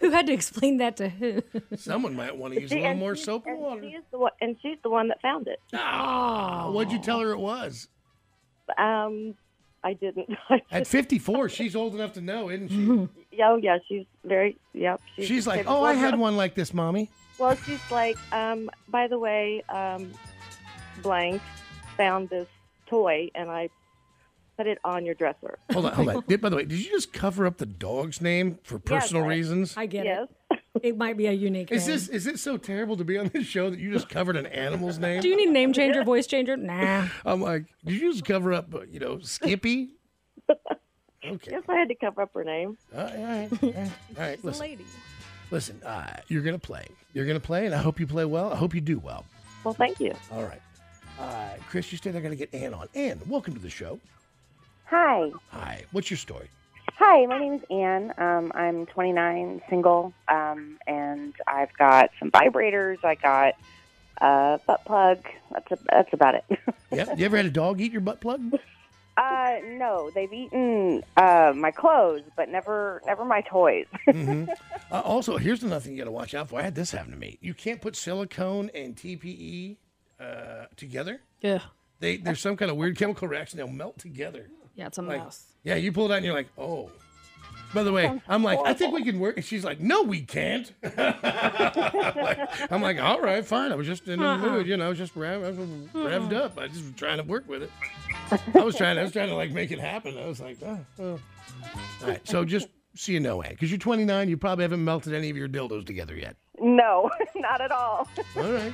Who 0.00 0.10
had 0.10 0.26
to 0.26 0.32
explain 0.32 0.78
that 0.78 0.96
to 0.98 1.08
who? 1.08 1.42
Someone 1.76 2.14
might 2.14 2.36
want 2.36 2.54
to 2.54 2.60
use 2.60 2.72
a 2.72 2.76
little 2.76 2.94
more 2.94 3.16
she- 3.16 3.24
soap 3.24 3.46
and 3.46 3.54
and 3.54 3.62
water. 3.62 3.82
She's 3.82 4.00
the 4.10 4.18
one, 4.18 4.32
and 4.40 4.56
she's 4.62 4.78
the 4.82 4.90
one 4.90 5.08
that 5.08 5.20
found 5.20 5.48
it. 5.48 5.60
Ah, 5.74 6.70
what'd 6.70 6.92
you 6.92 7.00
tell 7.00 7.20
her 7.20 7.32
it 7.32 7.38
was? 7.38 7.88
Um, 8.76 9.34
I 9.82 9.94
didn't. 9.94 10.30
At 10.70 10.86
54, 10.86 11.48
she's 11.48 11.74
old 11.74 11.94
enough 11.94 12.12
to 12.14 12.20
know, 12.20 12.50
isn't 12.50 12.68
she? 12.68 13.42
oh 13.42 13.56
yeah, 13.56 13.78
she's 13.88 14.06
very. 14.24 14.56
Yep. 14.74 15.00
She's 15.18 15.46
like, 15.46 15.64
oh, 15.66 15.82
I 15.82 15.94
had 15.94 16.18
one 16.18 16.36
like 16.36 16.54
this, 16.54 16.74
mommy. 16.74 17.10
Well, 17.38 17.56
she's 17.56 17.80
like, 17.90 18.16
um, 18.32 18.68
by 18.88 19.06
the 19.06 19.18
way, 19.18 19.62
um, 19.68 20.12
blank 21.02 21.40
found 21.96 22.28
this 22.28 22.48
toy 22.86 23.30
and 23.34 23.48
I 23.50 23.68
put 24.58 24.66
it 24.66 24.78
on 24.84 25.06
your 25.06 25.14
dresser. 25.14 25.58
Hold 25.72 25.86
on, 25.86 25.92
hold 25.94 26.08
on. 26.08 26.24
Did- 26.28 26.40
By 26.42 26.48
the 26.50 26.56
way, 26.56 26.64
did 26.64 26.78
you 26.84 26.90
just 26.90 27.12
cover 27.12 27.46
up 27.46 27.56
the 27.58 27.64
dog's 27.66 28.20
name 28.20 28.58
for 28.64 28.74
Yes, 28.74 28.82
personal 29.04 29.24
I- 29.24 29.28
reasons? 29.28 29.74
I 29.76 29.86
get 29.86 30.04
Yes. 30.04 30.28
it. 30.50 30.58
It 30.80 30.96
might 30.96 31.16
be 31.16 31.26
a 31.26 31.32
unique 31.32 31.72
Is 31.72 31.88
name. 31.88 31.96
this 31.96 32.08
is 32.08 32.26
it 32.28 32.38
so 32.38 32.56
terrible 32.56 32.96
to 32.98 33.02
be 33.04 33.18
on 33.18 33.28
this 33.34 33.44
show 33.46 33.68
that 33.68 33.80
you 33.80 33.92
just 33.92 34.08
covered 34.08 34.36
an 34.36 34.46
animal's 34.46 34.96
name? 35.00 35.20
Do 35.20 35.26
you 35.28 35.36
need 35.36 35.48
a 35.48 35.52
name 35.52 35.72
changer, 35.72 36.04
voice 36.04 36.28
changer? 36.28 36.56
Nah. 36.56 37.08
I'm 37.24 37.40
like, 37.42 37.64
did 37.84 37.94
you 38.00 38.12
just 38.12 38.24
cover 38.24 38.52
up, 38.52 38.72
uh, 38.72 38.82
you 38.82 39.00
know, 39.00 39.18
Skippy? 39.18 39.88
Okay. 40.48 41.50
Yes, 41.50 41.64
I 41.68 41.74
had 41.74 41.88
to 41.88 41.96
cover 41.96 42.22
up 42.22 42.30
her 42.34 42.44
name. 42.44 42.78
All 42.96 43.02
right, 43.02 43.16
all 43.16 43.24
right, 43.24 43.48
all 43.62 43.70
right. 43.72 43.76
All 44.16 44.22
right, 44.22 44.36
She's 44.36 44.44
a 44.44 44.46
listen, 44.46 44.60
lady. 44.60 44.84
listen. 45.50 45.82
Uh, 45.84 46.16
you're 46.28 46.42
gonna 46.42 46.60
play. 46.60 46.86
You're 47.12 47.26
gonna 47.26 47.40
play, 47.40 47.66
and 47.66 47.74
I 47.74 47.78
hope 47.78 47.98
you 47.98 48.06
play 48.06 48.24
well. 48.24 48.52
I 48.52 48.56
hope 48.56 48.72
you 48.72 48.80
do 48.80 49.00
well. 49.00 49.24
Well, 49.64 49.74
thank 49.74 49.98
you. 49.98 50.14
All 50.30 50.44
right, 50.44 50.62
uh, 51.18 51.54
Chris, 51.68 51.90
you 51.90 51.98
stay 51.98 52.12
there. 52.12 52.22
Gonna 52.22 52.36
get 52.36 52.54
Ann 52.54 52.72
on. 52.72 52.86
Ann, 52.94 53.20
welcome 53.26 53.52
to 53.54 53.60
the 53.60 53.68
show. 53.70 53.98
Hi. 54.90 55.30
Hi. 55.50 55.84
What's 55.92 56.10
your 56.10 56.16
story? 56.16 56.48
Hi, 56.98 57.26
my 57.26 57.38
name 57.38 57.52
is 57.54 57.62
Anne. 57.70 58.14
Um, 58.16 58.50
I'm 58.54 58.86
29, 58.86 59.60
single, 59.68 60.14
um, 60.28 60.78
and 60.86 61.34
I've 61.46 61.72
got 61.78 62.10
some 62.18 62.30
vibrators. 62.30 63.04
I 63.04 63.14
got 63.14 63.54
a 64.20 64.58
butt 64.66 64.84
plug. 64.86 65.18
That's 65.52 65.72
a, 65.72 65.78
that's 65.90 66.12
about 66.12 66.34
it. 66.36 66.44
Yeah. 66.90 67.14
You 67.14 67.26
ever 67.26 67.36
had 67.36 67.44
a 67.44 67.50
dog 67.50 67.82
eat 67.82 67.92
your 67.92 68.00
butt 68.00 68.22
plug? 68.22 68.40
uh, 69.18 69.56
no, 69.62 70.10
they've 70.14 70.32
eaten 70.32 71.04
uh, 71.18 71.52
my 71.54 71.70
clothes, 71.70 72.22
but 72.34 72.48
never 72.48 73.02
never 73.04 73.26
my 73.26 73.42
toys. 73.42 73.84
hmm 74.10 74.46
uh, 74.90 75.00
also, 75.00 75.36
here's 75.36 75.62
another 75.62 75.80
thing 75.80 75.92
you 75.92 75.98
got 75.98 76.06
to 76.06 76.10
watch 76.10 76.32
out 76.32 76.48
for. 76.48 76.58
I 76.58 76.62
had 76.62 76.74
this 76.74 76.92
happen 76.92 77.10
to 77.12 77.18
me. 77.18 77.36
You 77.42 77.52
can't 77.52 77.82
put 77.82 77.94
silicone 77.94 78.70
and 78.74 78.96
TPE 78.96 79.76
uh, 80.18 80.64
together. 80.76 81.20
Yeah. 81.42 81.60
They 82.00 82.16
there's 82.16 82.40
some 82.40 82.56
kind 82.56 82.70
of 82.70 82.78
weird 82.78 82.96
chemical 82.96 83.28
reaction. 83.28 83.58
They'll 83.58 83.68
melt 83.68 83.98
together. 83.98 84.48
Yeah, 84.78 84.86
it's 84.86 84.96
a 84.98 85.02
Like, 85.02 85.24
mess. 85.24 85.44
Yeah, 85.64 85.74
you 85.74 85.92
pull 85.92 86.06
it 86.06 86.12
out 86.12 86.16
and 86.18 86.24
you're 86.24 86.34
like, 86.34 86.48
oh. 86.56 86.90
By 87.74 87.82
the 87.82 87.92
way, 87.92 88.10
I'm 88.26 88.42
like, 88.42 88.58
I 88.64 88.72
think 88.72 88.94
we 88.94 89.04
can 89.04 89.20
work. 89.20 89.36
And 89.36 89.44
she's 89.44 89.62
like, 89.62 89.78
no, 89.78 90.02
we 90.02 90.22
can't. 90.22 90.72
I'm 90.96 92.80
like, 92.80 92.98
all 92.98 93.20
right, 93.20 93.44
fine. 93.44 93.72
I 93.72 93.74
was 93.74 93.86
just 93.86 94.08
in 94.08 94.20
the 94.20 94.26
Uh-uh. 94.26 94.38
mood, 94.38 94.66
you 94.66 94.76
know, 94.78 94.94
just 94.94 95.14
rev, 95.16 95.42
I 95.44 95.50
was 95.50 95.68
revved 95.92 96.32
up. 96.32 96.58
I 96.58 96.68
just 96.68 96.82
was 96.82 96.92
trying 96.96 97.18
to 97.18 97.24
work 97.24 97.46
with 97.46 97.62
it. 97.64 97.70
I 98.54 98.64
was 98.64 98.74
trying, 98.76 98.96
I 98.98 99.02
was 99.02 99.12
trying 99.12 99.28
to 99.28 99.34
like 99.34 99.50
make 99.50 99.70
it 99.70 99.78
happen. 99.80 100.16
I 100.16 100.26
was 100.26 100.40
like, 100.40 100.56
oh, 100.64 100.78
oh. 100.98 101.20
All 102.02 102.08
right, 102.08 102.26
so 102.26 102.44
just 102.44 102.68
so 102.94 103.12
you 103.12 103.20
know, 103.20 103.42
Ann, 103.42 103.50
because 103.50 103.70
you're 103.70 103.78
29, 103.78 104.28
you 104.30 104.36
probably 104.38 104.62
haven't 104.64 104.82
melted 104.84 105.12
any 105.12 105.28
of 105.28 105.36
your 105.36 105.48
dildos 105.48 105.84
together 105.84 106.16
yet. 106.16 106.36
no, 106.58 107.10
not 107.34 107.60
at 107.60 107.70
all. 107.70 108.08
All 108.36 108.50
right. 108.52 108.72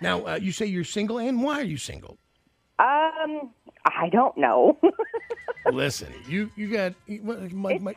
Now, 0.00 0.24
uh, 0.26 0.38
you 0.40 0.52
say 0.52 0.66
you're 0.66 0.84
single, 0.84 1.18
and 1.18 1.42
Why 1.42 1.60
are 1.60 1.64
you 1.64 1.78
single? 1.78 2.18
Um, 2.78 3.50
I 3.86 4.08
don't 4.08 4.36
know. 4.36 4.78
Listen, 5.72 6.12
you 6.28 6.50
you 6.56 6.70
got 6.70 6.94
you- 7.06 7.20
what- 7.22 7.52
my, 7.52 7.78
my, 7.78 7.94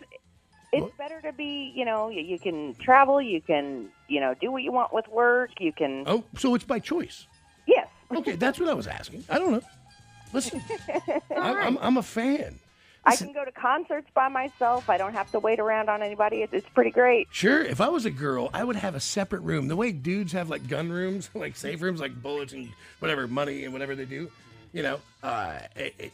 it's 0.72 0.96
better 0.98 1.20
to 1.22 1.34
be, 1.34 1.72
you 1.76 1.84
know, 1.86 2.10
you, 2.10 2.22
you 2.22 2.38
can 2.40 2.76
travel, 2.76 3.20
you 3.22 3.42
can, 3.42 3.90
you 4.08 4.20
know, 4.20 4.36
do 4.40 4.52
what 4.52 4.62
you 4.62 4.72
want 4.72 4.94
with 4.94 5.08
work, 5.08 5.50
you 5.60 5.72
can. 5.74 6.04
oh, 6.06 6.24
so 6.38 6.54
it's 6.56 6.64
by 6.64 6.78
choice. 6.80 7.26
Yes. 7.66 7.88
Okay, 8.16 8.36
that's 8.36 8.60
what 8.60 8.70
I 8.70 8.74
was 8.74 8.86
asking. 8.88 9.24
I 9.30 9.40
don't 9.40 9.52
know. 9.52 9.62
Listen, 10.32 10.62
I, 10.88 11.22
I'm, 11.38 11.78
I'm 11.82 11.98
a 11.98 12.04
fan. 12.04 12.60
I 13.06 13.16
can 13.16 13.32
go 13.34 13.44
to 13.44 13.52
concerts 13.52 14.08
by 14.14 14.28
myself. 14.28 14.90
I 14.90 14.98
don't 14.98 15.14
have 15.14 15.32
to 15.32 15.40
wait 15.40 15.60
around 15.60 15.90
on 15.90 16.04
anybody. 16.04 16.44
It's, 16.44 16.54
it's 16.54 16.70
pretty 16.70 16.92
great. 16.92 17.28
Sure, 17.32 17.64
if 17.64 17.82
I 17.82 17.88
was 17.90 18.06
a 18.06 18.12
girl, 18.12 18.50
I 18.54 18.64
would 18.64 18.76
have 18.76 18.94
a 18.94 19.00
separate 19.00 19.42
room. 19.42 19.68
The 19.70 19.76
way 19.76 19.92
dudes 19.92 20.34
have 20.34 20.50
like 20.50 20.68
gun 20.68 20.92
rooms, 20.92 21.30
like 21.36 21.56
safe 21.56 21.82
rooms, 21.82 22.00
like 22.00 22.22
bullets 22.22 22.54
and 22.54 22.70
whatever, 23.00 23.28
money 23.28 23.64
and 23.64 23.74
whatever 23.74 23.96
they 23.96 24.06
do. 24.06 24.30
You 24.72 24.84
know, 24.84 25.00
uh, 25.24 25.60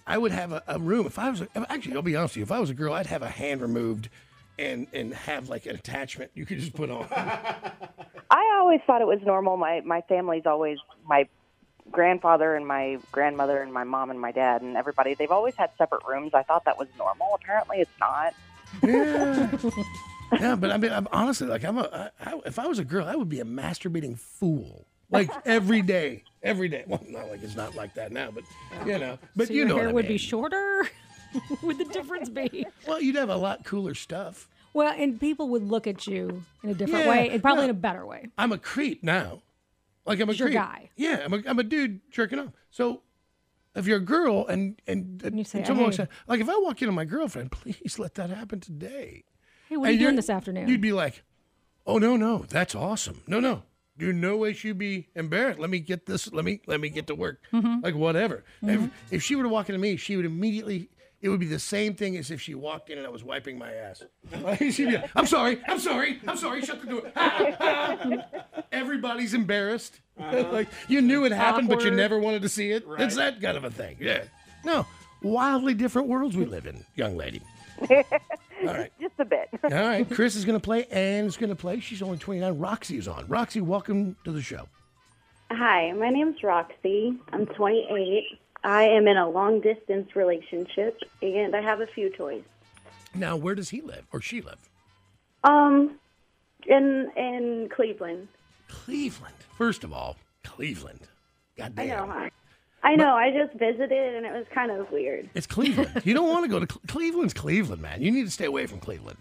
I- 0.07 0.17
would 0.17 0.31
have 0.31 0.51
a, 0.53 0.63
a 0.67 0.79
room. 0.79 1.05
If 1.05 1.19
I 1.19 1.29
was, 1.29 1.41
a, 1.41 1.47
actually, 1.69 1.95
I'll 1.95 2.01
be 2.01 2.15
honest 2.15 2.33
with 2.33 2.37
you. 2.37 2.43
If 2.43 2.51
I 2.51 2.59
was 2.59 2.69
a 2.69 2.73
girl, 2.73 2.93
I'd 2.93 3.07
have 3.07 3.21
a 3.21 3.29
hand 3.29 3.61
removed, 3.61 4.09
and 4.57 4.87
and 4.93 5.13
have 5.13 5.49
like 5.49 5.65
an 5.65 5.75
attachment 5.75 6.31
you 6.33 6.45
could 6.45 6.59
just 6.59 6.73
put 6.73 6.89
on. 6.89 7.05
I 7.11 8.55
always 8.59 8.79
thought 8.87 9.01
it 9.01 9.07
was 9.07 9.19
normal. 9.25 9.57
My 9.57 9.81
my 9.81 10.01
family's 10.01 10.45
always 10.45 10.77
my 11.05 11.27
grandfather 11.91 12.55
and 12.55 12.65
my 12.65 12.97
grandmother 13.11 13.61
and 13.61 13.71
my 13.71 13.83
mom 13.83 14.09
and 14.09 14.19
my 14.19 14.31
dad 14.31 14.61
and 14.61 14.75
everybody. 14.77 15.13
They've 15.13 15.31
always 15.31 15.55
had 15.55 15.69
separate 15.77 16.01
rooms. 16.07 16.33
I 16.33 16.43
thought 16.43 16.65
that 16.65 16.77
was 16.77 16.87
normal. 16.97 17.27
Apparently, 17.35 17.77
it's 17.79 17.91
not. 17.99 18.33
Yeah. 18.81 19.51
yeah, 20.39 20.55
but 20.55 20.71
I 20.71 20.77
mean, 20.77 20.91
I'm 20.91 21.07
honestly 21.11 21.47
like 21.47 21.63
I'm 21.63 21.77
a. 21.77 22.11
I, 22.19 22.31
I, 22.31 22.39
if 22.45 22.57
I 22.57 22.67
was 22.67 22.79
a 22.79 22.85
girl, 22.85 23.05
I 23.05 23.15
would 23.15 23.29
be 23.29 23.39
a 23.39 23.45
masturbating 23.45 24.17
fool, 24.17 24.87
like 25.15 25.31
every 25.45 25.81
day, 25.81 26.23
every 26.43 26.69
day. 26.69 26.83
Well, 26.87 27.03
not 27.09 27.29
like 27.29 27.43
it's 27.43 27.55
not 27.55 27.75
like 27.75 27.93
that 27.95 28.11
now, 28.11 28.29
but 28.31 28.43
you 28.85 28.97
know, 28.99 29.17
but 29.35 29.47
so 29.47 29.53
you 29.53 29.59
your 29.59 29.67
know 29.69 29.75
hair 29.75 29.83
what 29.85 29.89
I 29.91 29.93
would 29.93 30.05
mean. 30.05 30.13
be 30.13 30.17
shorter. 30.17 30.87
would 31.63 31.77
the 31.77 31.85
difference 31.85 32.29
be? 32.29 32.65
Well, 32.87 33.01
you'd 33.01 33.15
have 33.15 33.29
a 33.29 33.35
lot 33.35 33.65
cooler 33.65 33.93
stuff. 33.93 34.47
Well, 34.73 34.93
and 34.97 35.19
people 35.19 35.49
would 35.49 35.63
look 35.63 35.87
at 35.87 36.05
you 36.07 36.43
in 36.63 36.69
a 36.69 36.73
different 36.73 37.05
Yeah, 37.05 37.09
way, 37.11 37.29
and 37.29 37.41
probably 37.41 37.61
no. 37.61 37.65
in 37.65 37.69
a 37.71 37.79
better 37.79 38.05
way. 38.05 38.27
I'm 38.37 38.51
a 38.51 38.57
creep 38.57 39.03
now. 39.03 39.41
Like 40.05 40.19
I'm 40.19 40.29
a 40.29 40.35
creep. 40.35 40.53
guy. 40.53 40.89
Yeah, 40.95 41.21
I'm 41.25 41.33
a, 41.33 41.41
I'm 41.47 41.57
a 41.59 41.63
dude 41.63 41.99
jerking 42.11 42.39
off. 42.39 42.51
So 42.71 43.01
if 43.75 43.87
you're 43.87 43.97
a 43.97 44.01
girl 44.01 44.45
and 44.47 44.79
and, 44.87 45.21
and, 45.23 45.47
say, 45.47 45.63
someone 45.63 45.85
walks 45.85 45.97
"Hey." 45.97 46.03
in- 46.03 46.09
like 46.27 46.39
if 46.41 46.47
I 46.49 46.57
walk 46.59 46.81
in 46.81 46.89
on 46.89 46.95
my 46.95 47.05
girlfriend, 47.05 47.51
please 47.53 47.97
let 47.99 48.15
that 48.15 48.29
happen 48.29 48.59
today. 48.59 49.23
Hey, 49.67 49.77
what 49.77 49.87
are 49.87 49.91
you 49.91 49.93
And 49.93 49.99
doing 49.99 50.01
you're- 50.11 50.15
this 50.17 50.29
afternoon? 50.29 50.67
You'd 50.69 50.79
be 50.81 50.91
like, 50.93 51.23
oh 51.87 51.97
no 51.97 52.15
no, 52.17 52.45
that's 52.47 52.75
awesome. 52.75 53.23
No 53.27 53.39
no, 53.39 53.63
you 53.97 54.13
no 54.13 54.37
way 54.37 54.53
she'd 54.53 54.77
be 54.77 55.07
embarrassed. 55.15 55.59
Let 55.59 55.69
me 55.69 55.79
get 55.79 56.05
this. 56.05 56.31
Let 56.31 56.45
me 56.45 56.61
let 56.67 56.79
me 56.79 56.89
get 56.89 57.07
to 57.07 57.15
work. 57.15 57.41
Mm-hmm. 57.53 57.79
Like 57.81 57.95
whatever. 57.95 58.43
If, 58.61 58.89
if 59.11 59.23
she 59.23 59.35
were 59.35 59.43
to 59.43 59.49
walk 59.49 59.69
into 59.69 59.79
me, 59.79 59.97
she 59.97 60.15
would 60.17 60.25
immediately. 60.25 60.89
It 61.21 61.29
would 61.29 61.39
be 61.39 61.47
the 61.47 61.59
same 61.59 61.95
thing 61.95 62.17
as 62.17 62.29
if 62.29 62.39
she 62.39 62.53
walked 62.53 62.91
in 62.91 62.99
and 62.99 63.07
I 63.07 63.09
was 63.09 63.23
wiping 63.23 63.57
my 63.57 63.73
ass. 63.73 64.03
Like, 64.41 64.59
she'd 64.71 64.89
be 64.89 64.97
like, 64.97 65.09
I'm 65.15 65.25
sorry, 65.25 65.59
I'm 65.67 65.79
sorry, 65.79 66.19
I'm 66.27 66.37
sorry. 66.37 66.61
Shut 66.61 66.81
the 66.81 66.87
door. 66.87 67.11
Ah, 67.15 67.55
ah. 67.59 68.41
Everybody's 68.71 69.33
embarrassed. 69.33 70.01
like 70.19 70.67
you 70.87 71.01
knew 71.01 71.25
it 71.25 71.31
happened, 71.31 71.69
but 71.69 71.83
you 71.83 71.89
never 71.89 72.19
wanted 72.19 72.41
to 72.43 72.49
see 72.49 72.71
it. 72.71 72.85
It's 72.99 73.15
that 73.15 73.41
kind 73.41 73.57
of 73.57 73.63
a 73.63 73.71
thing. 73.71 73.97
Yeah. 73.99 74.25
No, 74.63 74.85
wildly 75.23 75.73
different 75.73 76.09
worlds 76.09 76.35
we 76.35 76.45
live 76.45 76.67
in, 76.67 76.85
young 76.95 77.17
lady. 77.17 77.41
All 78.67 78.73
right. 78.73 78.91
Just 79.01 79.13
a 79.19 79.25
bit. 79.25 79.49
All 79.63 79.69
right, 79.69 80.09
Chris 80.11 80.35
is 80.35 80.45
going 80.45 80.59
to 80.59 80.63
play. 80.63 80.85
Anne's 80.85 81.37
going 81.37 81.49
to 81.49 81.55
play. 81.55 81.79
She's 81.79 82.01
only 82.01 82.17
29. 82.17 82.57
Roxy 82.57 82.97
is 82.97 83.07
on. 83.07 83.27
Roxy, 83.27 83.61
welcome 83.61 84.15
to 84.23 84.31
the 84.31 84.41
show. 84.41 84.67
Hi, 85.51 85.91
my 85.93 86.09
name's 86.09 86.41
Roxy. 86.43 87.17
I'm 87.31 87.45
28. 87.45 88.23
I 88.63 88.83
am 88.83 89.07
in 89.07 89.15
a 89.17 89.29
long 89.29 89.61
distance 89.61 90.15
relationship 90.15 90.99
and 91.21 91.55
I 91.55 91.61
have 91.61 91.81
a 91.81 91.87
few 91.87 92.09
toys. 92.09 92.43
Now, 93.13 93.35
where 93.35 93.53
does 93.53 93.69
he 93.69 93.81
live 93.81 94.05
or 94.11 94.21
she 94.21 94.41
live? 94.41 94.57
Um 95.43 95.99
in 96.65 97.11
in 97.15 97.69
Cleveland. 97.73 98.27
Cleveland. 98.67 99.35
First 99.55 99.83
of 99.83 99.93
all, 99.93 100.17
Cleveland. 100.43 101.01
God 101.57 101.73
I 101.77 101.85
damn. 101.85 102.07
know, 102.07 102.13
huh? 102.13 102.29
I 102.85 102.95
know, 102.95 103.15
I 103.15 103.31
just 103.31 103.57
visited 103.57 104.15
and 104.15 104.25
it 104.25 104.31
was 104.31 104.45
kind 104.53 104.71
of 104.71 104.89
weird. 104.91 105.29
It's 105.33 105.47
Cleveland. 105.47 106.01
you 106.05 106.13
don't 106.13 106.29
want 106.29 106.43
to 106.45 106.49
go 106.49 106.59
to 106.59 106.67
Cle- 106.67 106.81
Cleveland's 106.87 107.33
Cleveland, 107.33 107.81
man. 107.81 108.01
You 108.01 108.11
need 108.11 108.25
to 108.25 108.31
stay 108.31 108.45
away 108.45 108.67
from 108.67 108.79
Cleveland, 108.79 109.17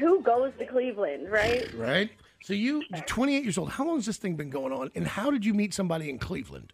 Who 0.00 0.22
goes 0.22 0.52
to 0.58 0.66
Cleveland, 0.66 1.30
right? 1.30 1.72
right? 1.74 2.10
So 2.42 2.54
you, 2.54 2.82
you're 2.90 3.02
28 3.04 3.42
years 3.44 3.58
old. 3.58 3.70
How 3.70 3.84
long 3.86 3.96
has 3.96 4.06
this 4.06 4.16
thing 4.16 4.34
been 4.36 4.50
going 4.50 4.72
on? 4.72 4.90
And 4.94 5.06
how 5.06 5.30
did 5.30 5.44
you 5.44 5.54
meet 5.54 5.74
somebody 5.74 6.08
in 6.10 6.18
Cleveland? 6.18 6.72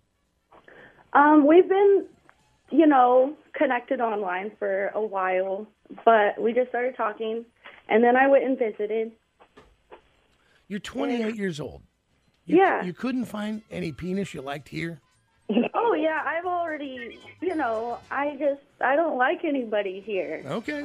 Um, 1.13 1.47
we've 1.47 1.69
been, 1.69 2.07
you 2.71 2.87
know, 2.87 3.35
connected 3.55 4.01
online 4.01 4.53
for 4.59 4.89
a 4.95 5.03
while, 5.05 5.67
but 6.05 6.41
we 6.41 6.53
just 6.53 6.69
started 6.69 6.97
talking 6.97 7.45
and 7.89 8.05
then 8.05 8.17
I 8.17 8.29
went 8.29 8.45
and 8.45 8.59
visited. 8.59 9.13
You're 10.69 10.81
28 10.81 11.35
years 11.35 11.59
old. 11.61 11.83
You, 12.45 12.59
Yeah. 12.59 12.85
You 12.85 12.93
couldn't 12.93 13.25
find 13.25 13.63
any 13.71 13.91
penis 13.93 14.35
you 14.35 14.43
liked 14.43 14.69
here? 14.69 15.01
Oh 15.75 15.95
yeah, 15.95 16.23
I've 16.27 16.45
already, 16.45 17.19
you 17.41 17.55
know, 17.55 17.99
I 18.11 18.37
just 18.39 18.61
I 18.81 18.97
don't 18.97 19.17
like 19.17 19.45
anybody 19.45 20.01
here. 20.01 20.43
Okay. 20.47 20.85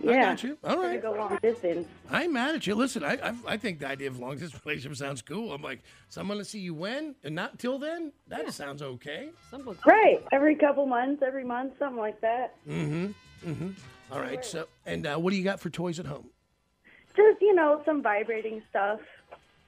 Yeah. 0.00 0.10
I 0.12 0.14
got 0.22 0.44
you. 0.44 0.56
All 0.62 0.76
To 0.76 0.80
right. 0.82 1.02
go 1.02 1.10
long 1.12 1.36
distance. 1.42 1.88
I'm 2.08 2.32
mad 2.32 2.54
at 2.54 2.66
you. 2.68 2.76
Listen, 2.76 3.02
I, 3.02 3.14
I 3.20 3.34
I 3.48 3.56
think 3.56 3.80
the 3.80 3.88
idea 3.88 4.06
of 4.06 4.20
long 4.20 4.36
distance 4.38 4.64
relationship 4.64 4.96
sounds 4.96 5.22
cool. 5.22 5.52
I'm 5.52 5.62
like, 5.62 5.80
someone 6.08 6.38
to 6.38 6.44
see 6.44 6.60
you 6.60 6.74
when 6.74 7.16
and 7.24 7.34
not 7.34 7.58
till 7.58 7.80
then. 7.80 8.12
That 8.28 8.52
sounds 8.52 8.80
okay. 8.80 9.30
Right. 9.84 10.24
Every 10.30 10.54
couple 10.54 10.86
months, 10.86 11.22
every 11.26 11.44
month, 11.44 11.72
something 11.80 11.98
like 11.98 12.20
that. 12.20 12.54
Mm-hmm. 12.68 13.50
Mm-hmm. 13.50 13.70
All 14.12 14.20
right. 14.20 14.44
So, 14.44 14.68
and 14.86 15.04
uh, 15.06 15.16
what 15.16 15.30
do 15.30 15.36
you 15.36 15.42
got 15.44 15.58
for 15.58 15.70
toys 15.70 15.98
at 15.98 16.06
home? 16.06 16.28
Just 17.16 17.40
you 17.42 17.52
know, 17.56 17.82
some 17.84 18.00
vibrating 18.00 18.62
stuff. 18.70 19.00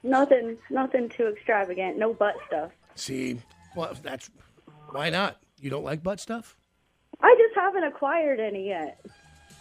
Nothing, 0.05 0.57
nothing 0.71 1.09
too 1.09 1.27
extravagant. 1.27 1.99
No 1.99 2.15
butt 2.15 2.37
stuff. 2.47 2.71
See, 2.95 3.41
well, 3.77 3.95
that's 4.03 4.31
why 4.91 5.11
not. 5.11 5.39
You 5.61 5.71
don't 5.71 5.85
like 5.85 6.03
butt 6.03 6.21
stuff? 6.21 6.57
I 7.21 7.35
just 7.39 7.55
haven't 7.55 7.85
acquired 7.85 8.41
any 8.41 8.69
yet. 8.69 9.05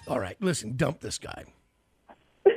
All 0.08 0.20
right, 0.20 0.38
listen, 0.42 0.76
dump 0.78 1.00
this 1.02 1.18
guy. 1.18 1.46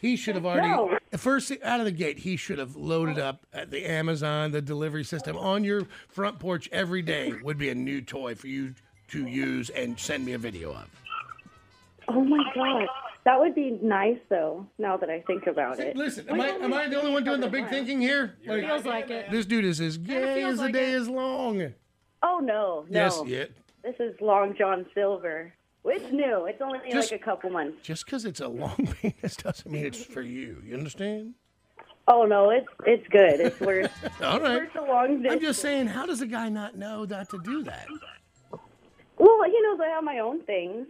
He 0.00 0.16
should 0.16 0.34
have 0.34 0.44
already 0.44 0.68
No. 0.68 0.98
first 1.16 1.50
out 1.62 1.78
of 1.80 1.86
the 1.86 1.90
gate. 1.92 2.18
He 2.18 2.36
should 2.36 2.58
have 2.58 2.76
loaded 2.76 3.18
up 3.18 3.46
at 3.54 3.70
the 3.70 3.86
Amazon, 3.90 4.50
the 4.50 4.60
delivery 4.60 5.02
system 5.02 5.34
on 5.38 5.64
your 5.64 5.86
front 6.08 6.38
porch 6.38 6.68
every 6.72 7.00
day. 7.00 7.32
Would 7.42 7.56
be 7.56 7.70
a 7.70 7.74
new 7.74 8.02
toy 8.02 8.34
for 8.34 8.46
you 8.48 8.74
to 9.08 9.26
use 9.26 9.70
and 9.70 9.98
send 9.98 10.26
me 10.26 10.32
a 10.34 10.38
video 10.38 10.72
of. 10.74 10.90
Oh 12.08 12.22
my 12.22 12.44
god, 12.54 12.86
that 13.24 13.40
would 13.40 13.54
be 13.54 13.78
nice 13.82 14.18
though. 14.28 14.66
Now 14.78 14.96
that 14.96 15.10
I 15.10 15.20
think 15.20 15.46
about 15.46 15.80
it. 15.80 15.96
Listen, 15.96 16.28
am 16.28 16.40
I 16.40 16.48
am 16.48 16.72
I 16.72 16.88
the 16.88 16.98
only 16.98 17.12
one 17.12 17.24
doing 17.24 17.40
the 17.40 17.48
big 17.48 17.68
thinking 17.68 18.00
here? 18.00 18.36
Feels 18.44 18.84
like 18.84 19.10
it. 19.10 19.30
This 19.30 19.46
dude 19.46 19.64
is 19.64 19.80
as 19.80 19.96
gay 19.98 20.34
feels 20.40 20.54
as 20.54 20.58
the 20.58 20.64
like 20.64 20.72
day 20.74 20.90
is 20.92 21.08
long. 21.08 21.72
Oh 22.22 22.40
no, 22.42 22.86
no. 22.88 23.00
Yes, 23.00 23.20
yeah. 23.26 23.44
This 23.82 23.96
is 23.98 24.18
Long 24.20 24.54
John 24.56 24.86
Silver. 24.94 25.52
It's 25.84 26.10
new. 26.12 26.46
It's 26.46 26.62
only 26.62 26.78
Just- 26.90 27.12
like 27.12 27.20
a 27.20 27.24
couple 27.24 27.50
months. 27.50 27.76
Just 27.82 28.06
because 28.06 28.24
it's 28.24 28.40
a 28.40 28.48
long 28.48 28.94
penis 29.02 29.36
doesn't 29.36 29.70
mean 29.70 29.84
it's 29.84 30.02
for 30.02 30.22
you. 30.22 30.62
You 30.64 30.76
understand? 30.76 31.34
Oh 32.08 32.24
no, 32.24 32.50
it's 32.50 32.66
it's 32.86 33.06
good. 33.08 33.40
It's 33.40 33.60
worth. 33.60 33.90
All 34.22 34.40
right. 34.40 34.60
Worth 34.62 34.72
the 34.74 34.82
long 34.82 35.26
I'm 35.26 35.40
just 35.40 35.60
saying, 35.60 35.86
how 35.88 36.06
does 36.06 36.20
a 36.20 36.26
guy 36.26 36.48
not 36.48 36.76
know 36.76 37.04
not 37.04 37.30
to 37.30 37.40
do 37.42 37.62
that? 37.64 37.86
Well, 39.16 39.48
you 39.48 39.62
know, 39.62 39.82
I 39.84 39.88
have 39.88 40.04
my 40.04 40.18
own 40.18 40.42
things 40.42 40.86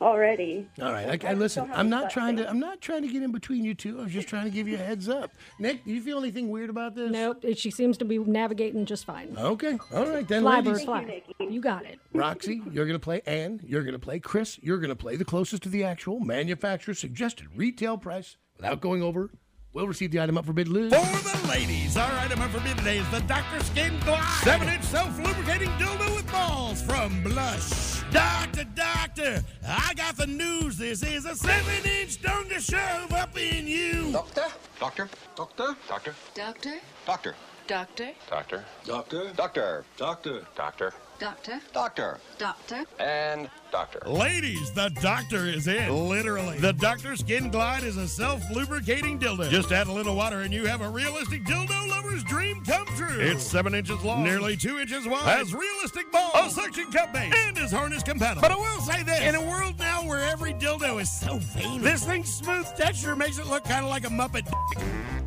already. 0.00 0.68
All 0.80 0.92
right, 0.92 1.24
I, 1.24 1.30
I 1.30 1.34
listen. 1.34 1.70
I'm 1.72 1.88
not 1.88 2.10
trying 2.10 2.36
to. 2.36 2.48
I'm 2.48 2.58
not 2.60 2.80
trying 2.80 3.02
to 3.02 3.08
get 3.08 3.22
in 3.22 3.32
between 3.32 3.64
you 3.64 3.74
two. 3.74 3.98
I 4.00 4.04
was 4.04 4.12
just 4.12 4.28
trying 4.28 4.44
to 4.44 4.50
give 4.50 4.66
you 4.68 4.74
a 4.74 4.78
heads 4.78 5.08
up. 5.08 5.32
Nick, 5.58 5.84
do 5.84 5.92
you 5.92 6.00
feel 6.00 6.18
anything 6.18 6.48
weird 6.48 6.70
about 6.70 6.94
this? 6.94 7.10
Nope. 7.10 7.44
She 7.56 7.70
seems 7.70 7.98
to 7.98 8.04
be 8.04 8.18
navigating 8.18 8.86
just 8.86 9.04
fine. 9.04 9.34
Okay. 9.36 9.78
All 9.94 10.06
right 10.06 10.26
then, 10.26 10.42
Fly, 10.42 10.60
ladies. 10.60 10.84
fly. 10.84 11.22
You 11.38 11.60
got 11.60 11.84
it. 11.84 11.98
Roxy, 12.12 12.62
you're 12.70 12.86
going 12.86 12.98
to 12.98 13.02
play 13.04 13.20
Ann. 13.26 13.60
You're 13.64 13.82
going 13.82 13.92
to 13.92 13.98
play 13.98 14.18
Chris. 14.20 14.58
You're 14.62 14.78
going 14.78 14.90
to 14.90 14.96
play 14.96 15.16
the 15.16 15.24
closest 15.24 15.62
to 15.64 15.68
the 15.68 15.84
actual 15.84 16.20
manufacturer 16.20 16.94
suggested 16.94 17.48
retail 17.56 17.98
price 17.98 18.36
without 18.56 18.80
going 18.80 19.02
over. 19.02 19.30
We'll 19.72 19.86
receive 19.86 20.10
the 20.10 20.20
item 20.20 20.36
up 20.36 20.46
for 20.46 20.52
bid, 20.52 20.66
Liz. 20.66 20.92
For 20.92 21.38
the 21.38 21.46
ladies, 21.48 21.96
our 21.96 22.10
item 22.18 22.40
up 22.40 22.50
for 22.50 22.60
bid 22.60 22.76
today 22.78 22.98
is 22.98 23.08
the 23.10 23.20
Dr. 23.20 23.62
Skin 23.64 23.98
Glide. 24.00 24.42
Seven 24.42 24.68
inch 24.68 24.82
self 24.82 25.16
lubricating 25.18 25.68
dildo 25.70 26.16
with 26.16 26.30
balls 26.32 26.82
from 26.82 27.22
Blush. 27.22 27.89
Doctor, 28.12 28.64
doctor, 28.74 29.44
I 29.66 29.94
got 29.94 30.16
the 30.16 30.26
news. 30.26 30.76
This 30.78 31.02
is 31.04 31.26
a 31.26 31.36
seven 31.36 31.84
inch 32.00 32.20
dong 32.20 32.48
to 32.48 32.60
shove 32.60 33.12
up 33.12 33.38
in 33.38 33.68
you. 33.68 34.10
Doctor? 34.12 34.46
Doctor? 34.80 35.08
Doctor? 35.36 35.76
Doctor? 35.88 36.14
Doctor? 36.34 36.80
Doctor? 37.06 37.34
Doctor? 37.68 38.14
Doctor? 38.26 38.64
Doctor? 38.84 39.32
Doctor? 39.36 39.84
Doctor? 39.96 40.42
Doctor? 40.56 40.92
Doctor? 41.20 41.60
Doctor? 41.72 42.18
Doctor? 42.38 42.84
And 42.98 43.48
doctor. 43.70 44.00
Ladies, 44.06 44.72
the 44.72 44.90
doctor 45.00 45.46
is 45.46 45.68
in. 45.68 46.08
Literally. 46.08 46.58
The 46.58 46.72
Dr. 46.72 47.14
Skin 47.14 47.50
Glide 47.50 47.84
is 47.84 47.96
a 47.96 48.08
self 48.08 48.42
lubricating 48.50 49.20
dildo. 49.20 49.48
Just 49.50 49.70
add 49.70 49.86
a 49.86 49.92
little 49.92 50.16
water 50.16 50.40
and 50.40 50.52
you 50.52 50.66
have 50.66 50.80
a 50.80 50.88
realistic 50.88 51.44
dildo 51.44 51.89
lover's 52.20 52.30
dream 52.30 52.64
come 52.64 52.86
true. 52.96 53.20
It's 53.20 53.44
seven 53.44 53.74
inches 53.74 54.02
long, 54.02 54.24
nearly 54.24 54.56
two 54.56 54.78
inches 54.78 55.06
wide, 55.06 55.22
has 55.38 55.54
realistic 55.54 56.10
balls, 56.12 56.32
a 56.34 56.50
suction 56.50 56.90
cup 56.90 57.12
base, 57.12 57.32
and 57.46 57.58
is 57.58 57.70
harness 57.70 58.02
compatible. 58.02 58.42
But 58.42 58.52
I 58.52 58.56
will 58.56 58.80
say 58.80 59.02
this 59.02 59.20
in 59.20 59.34
a 59.34 59.40
world 59.40 59.78
now 59.78 60.06
where 60.06 60.22
every 60.22 60.54
dildo 60.54 61.00
is 61.00 61.10
so 61.10 61.38
veiny, 61.38 61.78
this 61.78 62.04
thing's 62.04 62.32
smooth 62.32 62.66
texture 62.76 63.16
makes 63.16 63.38
it 63.38 63.46
look 63.46 63.64
kind 63.64 63.84
of 63.84 63.90
like 63.90 64.04
a 64.04 64.08
Muppet. 64.08 64.46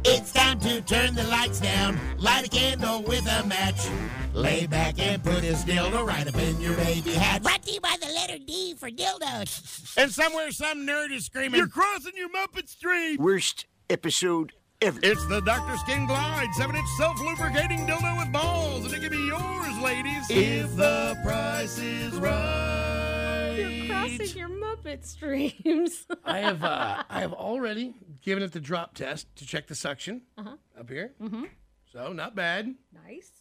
It's 0.06 0.34
time 0.34 0.60
to 0.62 0.82
turn 0.82 1.16
the 1.16 1.24
lights 1.24 1.62
down, 1.62 2.00
light 2.18 2.48
a 2.48 2.50
candle 2.50 3.04
with 3.04 3.26
a 3.26 3.46
match. 3.48 3.88
Lay 4.34 4.66
back 4.66 4.98
and 4.98 5.24
put 5.24 5.44
his 5.44 5.64
dildo 5.64 6.06
right 6.06 6.28
up 6.28 6.36
in 6.36 6.60
your 6.60 6.76
baby 6.78 7.12
hat. 7.12 7.44
Brought 7.44 7.62
to 7.64 7.72
you 7.72 7.80
by 7.80 7.96
the 8.02 8.08
letter 8.08 8.38
D 8.40 8.74
for 8.74 8.90
dildo. 8.90 9.96
and 9.96 10.12
somewhere 10.12 10.52
some 10.52 10.88
nerd 10.88 11.12
is 11.12 11.26
screaming, 11.26 11.60
You're 11.60 11.68
crossing 11.68 12.14
your 12.16 12.30
Muppet 12.30 12.68
stream. 12.68 13.18
Worst 13.18 13.68
episode 13.92 14.54
ever. 14.84 15.00
It's 15.02 15.26
the 15.28 15.42
Dr. 15.42 15.78
Skin 15.78 16.06
Glide 16.06 16.54
7 16.56 16.76
inch 16.76 16.88
self 16.98 17.20
lubricating 17.22 17.80
dildo 17.88 18.18
with 18.20 18.32
balls, 18.32 18.86
and 18.86 18.94
it 18.94 19.00
can 19.02 19.10
be 19.12 19.26
yours, 19.28 19.80
ladies, 19.82 20.26
if 20.30 20.76
the 20.76 21.18
price 21.24 21.78
is 21.78 22.14
right. 22.16 23.56
You're 23.58 23.88
crossing 23.88 24.38
your 24.38 24.50
Muppet 24.50 25.06
streams. 25.06 26.06
I 26.26 26.40
have 26.40 26.64
uh, 26.64 27.04
I 27.10 27.22
have 27.22 27.34
already 27.34 27.94
given 28.22 28.44
it 28.44 28.52
the 28.52 28.60
drop 28.60 28.94
test 28.96 29.34
to 29.38 29.46
check 29.46 29.68
the 29.68 29.76
suction 29.76 30.22
Uh-huh. 30.38 30.56
up 30.80 30.90
here. 30.90 31.14
Mm-hmm. 31.22 31.46
So 31.92 32.12
not 32.14 32.36
bad. 32.36 32.74
Nice. 33.06 33.32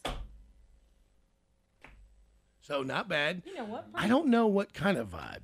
So 2.61 2.81
not 2.83 3.09
bad. 3.09 3.41
You 3.45 3.55
know 3.55 3.65
what? 3.65 3.87
I 3.93 4.07
don't 4.07 4.27
know 4.27 4.47
what 4.47 4.73
kind 4.73 4.97
of 4.97 5.09
vibe. 5.09 5.39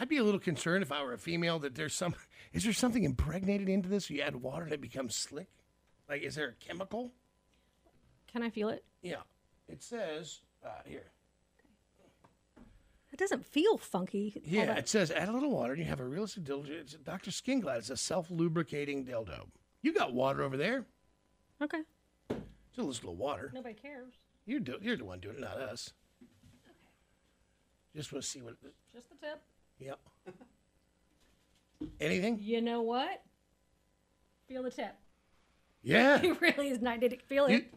I'd 0.00 0.08
be 0.08 0.16
a 0.16 0.24
little 0.24 0.40
concerned 0.40 0.82
if 0.82 0.90
I 0.90 1.02
were 1.02 1.12
a 1.12 1.18
female 1.18 1.58
that 1.58 1.74
there's 1.74 1.94
some. 1.94 2.14
Is 2.54 2.64
there 2.64 2.72
something 2.72 3.04
impregnated 3.04 3.68
into 3.68 3.88
this? 3.90 4.08
You 4.08 4.22
add 4.22 4.34
water 4.34 4.64
and 4.64 4.72
it 4.72 4.80
becomes 4.80 5.14
slick. 5.14 5.48
Like, 6.08 6.22
is 6.22 6.34
there 6.34 6.48
a 6.48 6.54
chemical? 6.54 7.12
Can 8.32 8.42
I 8.42 8.50
feel 8.50 8.70
it? 8.70 8.82
Yeah. 9.02 9.20
It 9.68 9.82
says 9.84 10.40
uh, 10.66 10.70
here. 10.84 11.12
It 13.12 13.18
doesn't 13.18 13.44
feel 13.46 13.76
funky. 13.76 14.32
all 14.34 14.42
Yeah, 14.44 14.66
that- 14.66 14.78
it 14.78 14.88
says 14.88 15.10
add 15.12 15.28
a 15.28 15.32
little 15.32 15.50
water 15.50 15.74
and 15.74 15.80
you 15.82 15.88
have 15.88 16.00
a 16.00 16.04
realistic 16.04 16.42
dildo. 16.44 16.70
It's 16.70 16.94
a 16.94 16.98
Dr. 16.98 17.30
Skin 17.30 17.60
Glide. 17.60 17.78
It's 17.78 17.90
a 17.90 17.96
self-lubricating 17.96 19.04
dildo. 19.04 19.46
You 19.82 19.92
got 19.94 20.12
water 20.14 20.42
over 20.42 20.56
there. 20.56 20.86
Okay. 21.62 21.82
Just 22.74 22.78
a 22.78 22.82
little 22.84 23.14
water. 23.16 23.52
Nobody 23.54 23.74
cares. 23.74 24.14
You 24.46 24.58
do, 24.60 24.78
you're 24.80 24.96
the 24.96 25.04
one 25.04 25.20
doing 25.20 25.36
it, 25.36 25.40
not 25.42 25.58
us. 25.58 25.92
Just 27.94 28.12
want 28.12 28.24
to 28.24 28.28
see 28.30 28.40
what. 28.40 28.54
Just 28.94 29.08
the 29.10 29.16
tip. 29.26 29.40
Yep. 29.80 29.98
Anything? 32.00 32.38
You 32.40 32.60
know 32.60 32.82
what? 32.82 33.22
Feel 34.46 34.62
the 34.62 34.70
tip. 34.70 34.94
Yeah. 35.82 36.20
It 36.22 36.40
really 36.40 36.68
is 36.68 36.80
not. 36.82 37.00
Did 37.00 37.12
it 37.14 37.22
feel 37.22 37.46
it? 37.46 37.72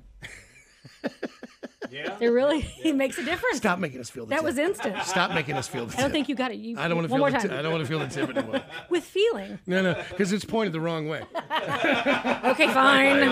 Yeah. 1.93 2.17
It 2.19 2.27
really 2.29 2.65
it 2.83 2.95
makes 3.03 3.17
a 3.19 3.23
difference. 3.23 3.57
Stop 3.57 3.77
making 3.79 3.99
us 3.99 4.09
feel 4.09 4.25
the 4.25 4.31
That 4.31 4.37
tip. 4.37 4.45
was 4.45 4.57
instant. 4.57 5.03
Stop 5.03 5.31
making 5.31 5.55
us 5.55 5.67
feel 5.67 5.85
the 5.85 5.93
I 5.93 6.01
don't 6.01 6.05
tip. 6.07 6.11
think 6.13 6.29
you 6.29 6.35
got 6.35 6.51
it. 6.51 6.55
You, 6.57 6.77
I 6.79 6.87
don't 6.87 6.97
want 6.97 7.07
to 7.07 7.11
one 7.11 7.19
feel 7.19 7.19
more 7.19 7.31
the 7.31 7.37
time. 7.37 7.49
tip. 7.49 7.59
I 7.59 7.61
don't 7.61 7.71
want 7.71 7.83
to 7.83 7.87
feel 7.87 7.99
the 7.99 8.07
tip 8.07 8.35
anymore. 8.35 8.63
With 8.89 9.03
feeling. 9.03 9.59
No, 9.67 9.81
no, 9.83 10.03
because 10.09 10.31
it's 10.33 10.43
pointed 10.45 10.73
the 10.73 10.79
wrong 10.79 11.07
way. 11.07 11.21
Okay, 12.53 12.67
fine. 12.67 13.23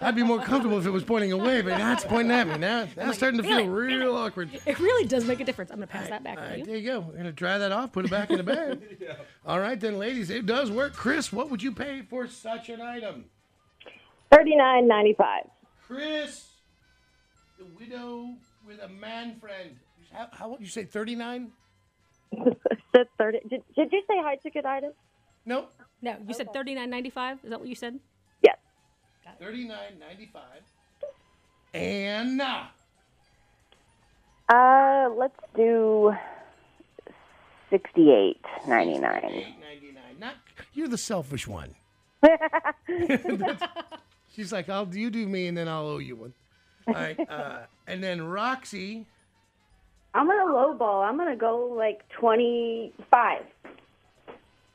I'd 0.00 0.14
be 0.14 0.22
more 0.22 0.40
comfortable 0.40 0.78
if 0.78 0.86
it 0.86 0.90
was 0.90 1.02
pointing 1.04 1.32
away, 1.32 1.62
but 1.62 1.78
now 1.78 1.92
it's 1.92 2.04
pointing 2.04 2.30
at 2.32 2.46
me. 2.46 2.58
Now, 2.58 2.86
now 2.96 3.08
it's 3.08 3.16
starting 3.16 3.38
to 3.40 3.46
feel 3.46 3.56
feel 3.58 3.66
it, 3.66 3.68
real 3.68 4.14
awkward. 4.16 4.50
It 4.66 4.78
really 4.78 5.06
does 5.06 5.24
make 5.24 5.40
a 5.40 5.44
difference. 5.44 5.70
I'm 5.70 5.78
gonna 5.78 5.86
pass 5.86 6.08
that 6.08 6.22
back 6.22 6.38
All 6.38 6.44
to 6.44 6.50
right, 6.50 6.58
you. 6.58 6.64
there 6.66 6.76
you 6.76 6.86
go. 6.90 7.00
We're 7.00 7.16
gonna 7.16 7.32
dry 7.32 7.58
that 7.58 7.72
off, 7.72 7.92
put 7.92 8.04
it 8.04 8.10
back 8.10 8.30
in 8.30 8.36
the 8.36 8.42
bag. 8.42 8.78
All 9.46 9.58
right, 9.58 9.78
then, 9.80 9.98
ladies, 9.98 10.30
it 10.30 10.46
does 10.46 10.70
work. 10.70 10.92
Chris, 10.92 11.32
what 11.32 11.50
would 11.50 11.62
you 11.62 11.72
pay 11.72 12.02
for 12.02 12.26
such 12.28 12.68
an 12.68 12.80
item? 12.80 13.24
Thirty 14.32 14.54
nine 14.56 14.86
ninety 14.86 15.14
five. 15.14 15.44
Chris, 15.86 16.49
the 16.49 16.49
widow 17.80 18.34
with 18.66 18.78
a 18.80 18.88
man 18.88 19.36
friend. 19.40 19.76
How, 20.12 20.28
how 20.32 20.48
what 20.48 20.60
you 20.60 20.66
say? 20.66 20.84
Thirty 20.84 21.14
nine? 21.14 21.52
Said 22.94 23.06
thirty. 23.18 23.40
Did, 23.48 23.62
did 23.74 23.92
you 23.92 24.02
say 24.08 24.22
high 24.22 24.36
ticket 24.36 24.64
item? 24.64 24.92
No. 25.46 25.66
No, 26.02 26.16
you 26.26 26.34
said 26.34 26.52
thirty 26.52 26.74
nine 26.74 26.90
ninety 26.90 27.10
five. 27.10 27.38
Is 27.42 27.50
that 27.50 27.58
what 27.58 27.68
you 27.68 27.74
said? 27.74 27.98
Yes. 28.42 28.56
Thirty 29.38 29.66
nine 29.66 29.98
ninety 29.98 30.30
five. 30.32 30.62
And 31.74 32.40
uh, 34.48 35.08
let's 35.16 35.38
do 35.54 36.14
sixty-eight 37.70 38.44
ninety-nine. 38.66 39.22
ninety 39.22 39.92
nine. 39.92 40.18
Not 40.18 40.34
you're 40.72 40.88
the 40.88 40.98
selfish 40.98 41.46
one. 41.46 41.74
She's 44.34 44.52
like, 44.52 44.68
I'll 44.68 44.86
do 44.86 44.98
you 44.98 45.10
do 45.10 45.26
me, 45.26 45.48
and 45.48 45.56
then 45.56 45.68
I'll 45.68 45.86
owe 45.86 45.98
you 45.98 46.16
one. 46.16 46.34
All 46.96 47.02
right, 47.02 47.30
uh, 47.30 47.58
and 47.86 48.02
then 48.02 48.22
Roxy. 48.22 49.06
I'm 50.14 50.26
gonna 50.26 50.52
lowball. 50.52 51.08
I'm 51.08 51.16
gonna 51.16 51.36
go 51.36 51.72
like 51.76 52.08
25. 52.18 53.42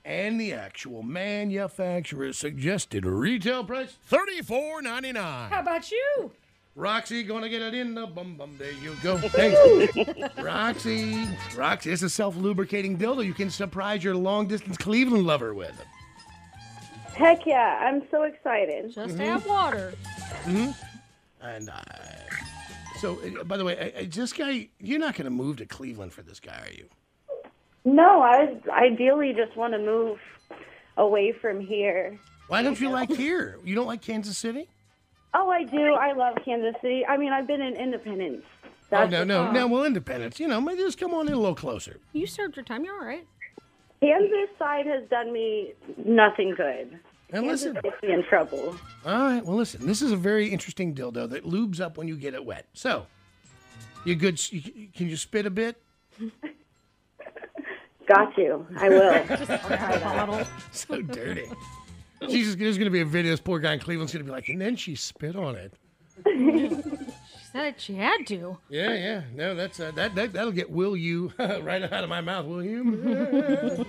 And 0.06 0.40
the 0.40 0.54
actual 0.54 1.02
manufacturer 1.04 2.32
suggested 2.32 3.06
retail 3.06 3.64
price 3.64 3.98
thirty-four 4.06 4.82
ninety-nine. 4.84 5.50
How 5.50 5.60
about 5.62 5.92
you? 5.92 6.32
Roxy, 6.76 7.24
gonna 7.24 7.50
get 7.50 7.62
it 7.62 7.74
in 7.74 7.96
the 7.96 8.06
bum 8.06 8.36
bum. 8.36 8.56
There 8.60 8.72
you 8.72 8.96
go. 9.02 9.18
Hey, 9.36 10.30
Roxy, 10.42 11.28
Roxy, 11.56 11.92
it's 11.92 12.02
a 12.04 12.10
self 12.10 12.36
lubricating 12.36 12.98
dildo 12.98 13.26
you 13.26 13.34
can 13.34 13.50
surprise 13.50 14.04
your 14.04 14.16
long 14.16 14.48
distance 14.48 14.78
Cleveland 14.78 15.26
lover 15.26 15.54
with. 15.54 15.74
Heck 17.16 17.46
yeah! 17.46 17.80
I'm 17.82 18.04
so 18.12 18.24
excited. 18.24 18.94
Just 18.94 19.18
have 19.18 19.46
water. 19.48 19.94
hmm 20.44 20.72
And 21.46 21.70
uh, 21.70 21.82
so, 22.98 23.20
uh, 23.40 23.44
by 23.44 23.58
the 23.58 23.66
way, 23.66 23.78
uh, 23.78 24.02
uh, 24.02 24.06
this 24.10 24.34
guy, 24.34 24.70
you're 24.80 25.00
not 25.00 25.16
gonna 25.16 25.30
move 25.30 25.58
to 25.58 25.66
Cleveland 25.66 26.14
for 26.14 26.24
this 26.24 26.40
guy, 26.40 26.66
are 26.68 26.74
you? 26.74 26.90
No, 27.84 28.22
I 28.22 28.58
ideally 28.72 29.34
just 29.34 29.56
want 29.56 29.74
to 29.74 29.80
move 29.80 30.18
away 30.98 31.34
from 31.40 31.60
here. 31.60 32.18
Why 32.48 32.64
don't 32.64 32.80
you 32.80 32.90
like 32.90 33.12
here? 33.12 33.60
You 33.64 33.76
don't 33.76 33.86
like 33.86 34.02
Kansas 34.02 34.38
City? 34.38 34.68
Oh, 35.36 35.50
I 35.50 35.64
do. 35.66 35.94
I 35.94 36.14
love 36.14 36.38
Kansas 36.44 36.74
City. 36.82 37.06
I 37.06 37.18
mean, 37.18 37.32
I've 37.32 37.46
been 37.46 37.62
in 37.62 37.76
Independence. 37.76 38.44
Oh 38.92 39.06
no, 39.06 39.24
no, 39.24 39.52
no. 39.52 39.68
Well, 39.68 39.84
Independence. 39.84 40.40
You 40.40 40.48
know, 40.48 40.60
maybe 40.60 40.80
just 40.80 40.98
come 40.98 41.14
on 41.14 41.28
in 41.28 41.34
a 41.34 41.38
little 41.38 41.56
closer. 41.56 42.00
You 42.14 42.26
served 42.26 42.56
your 42.56 42.66
time. 42.66 42.84
You're 42.84 42.96
all 42.96 43.06
right. 43.06 43.28
Kansas 44.02 44.50
side 44.58 44.86
has 44.88 45.08
done 45.10 45.32
me 45.32 45.74
nothing 46.06 46.56
good. 46.56 47.00
And 47.32 47.46
Kansas 47.46 47.68
listen. 47.68 47.82
gets 47.82 48.02
me 48.04 48.14
in 48.14 48.24
trouble. 48.24 48.76
All 49.06 49.20
right. 49.20 49.44
Well, 49.44 49.58
listen. 49.58 49.86
This 49.86 50.02
is 50.02 50.12
a 50.12 50.18
very 50.18 50.50
interesting 50.50 50.94
dildo 50.94 51.30
that 51.30 51.44
lubes 51.44 51.82
up 51.82 51.98
when 51.98 52.08
you 52.08 52.16
get 52.16 52.34
it 52.34 52.46
wet. 52.46 52.68
So, 52.74 53.08
you 54.04 54.16
good? 54.16 54.40
You, 54.52 54.90
can 54.96 55.10
you 55.10 55.18
spit 55.18 55.46
a 55.46 55.50
bit? 55.50 55.82
Got 58.08 58.38
you. 58.38 58.66
I 58.78 58.90
will. 58.90 60.46
so 60.72 61.02
dirty. 61.02 61.50
She's 62.30 62.46
just, 62.46 62.60
there's 62.60 62.78
going 62.78 62.86
to 62.86 62.92
be 62.92 63.02
a 63.02 63.06
video. 63.06 63.32
This 63.32 63.40
poor 63.40 63.60
guy 63.60 63.74
in 63.74 63.80
Cleveland's 63.80 64.14
going 64.14 64.24
to 64.24 64.30
be 64.30 64.32
like, 64.32 64.48
and 64.50 64.62
then 64.62 64.76
she 64.76 64.96
spit 64.96 65.36
on 65.36 65.56
it. 65.56 65.74
She 66.24 66.70
said 67.52 67.76
she 67.80 67.96
had 67.96 68.26
to. 68.28 68.58
Yeah, 68.70 68.94
yeah. 68.94 69.22
No, 69.34 69.56
that's 69.56 69.80
uh, 69.80 69.92
that, 69.96 70.16
that 70.16 70.34
that'll 70.34 70.52
get 70.52 70.70
will 70.70 70.96
you 70.96 71.34
right 71.40 71.84
out 71.84 72.04
of 72.04 72.10
my 72.10 72.22
mouth. 72.22 72.46
Will 72.46 72.64
you? 72.64 73.86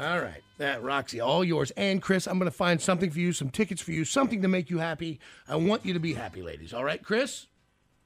all 0.00 0.20
right, 0.20 0.42
that 0.58 0.82
Roxy, 0.82 1.20
all 1.20 1.42
yours. 1.42 1.70
And 1.76 2.02
Chris, 2.02 2.26
I'm 2.26 2.38
going 2.38 2.50
to 2.50 2.56
find 2.56 2.80
something 2.80 3.10
for 3.10 3.18
you, 3.18 3.32
some 3.32 3.50
tickets 3.50 3.80
for 3.80 3.92
you, 3.92 4.04
something 4.04 4.42
to 4.42 4.48
make 4.48 4.70
you 4.70 4.78
happy. 4.78 5.18
I 5.48 5.56
want 5.56 5.84
you 5.84 5.94
to 5.94 6.00
be 6.00 6.14
happy, 6.14 6.42
ladies. 6.42 6.74
All 6.74 6.84
right, 6.84 7.02
Chris. 7.02 7.46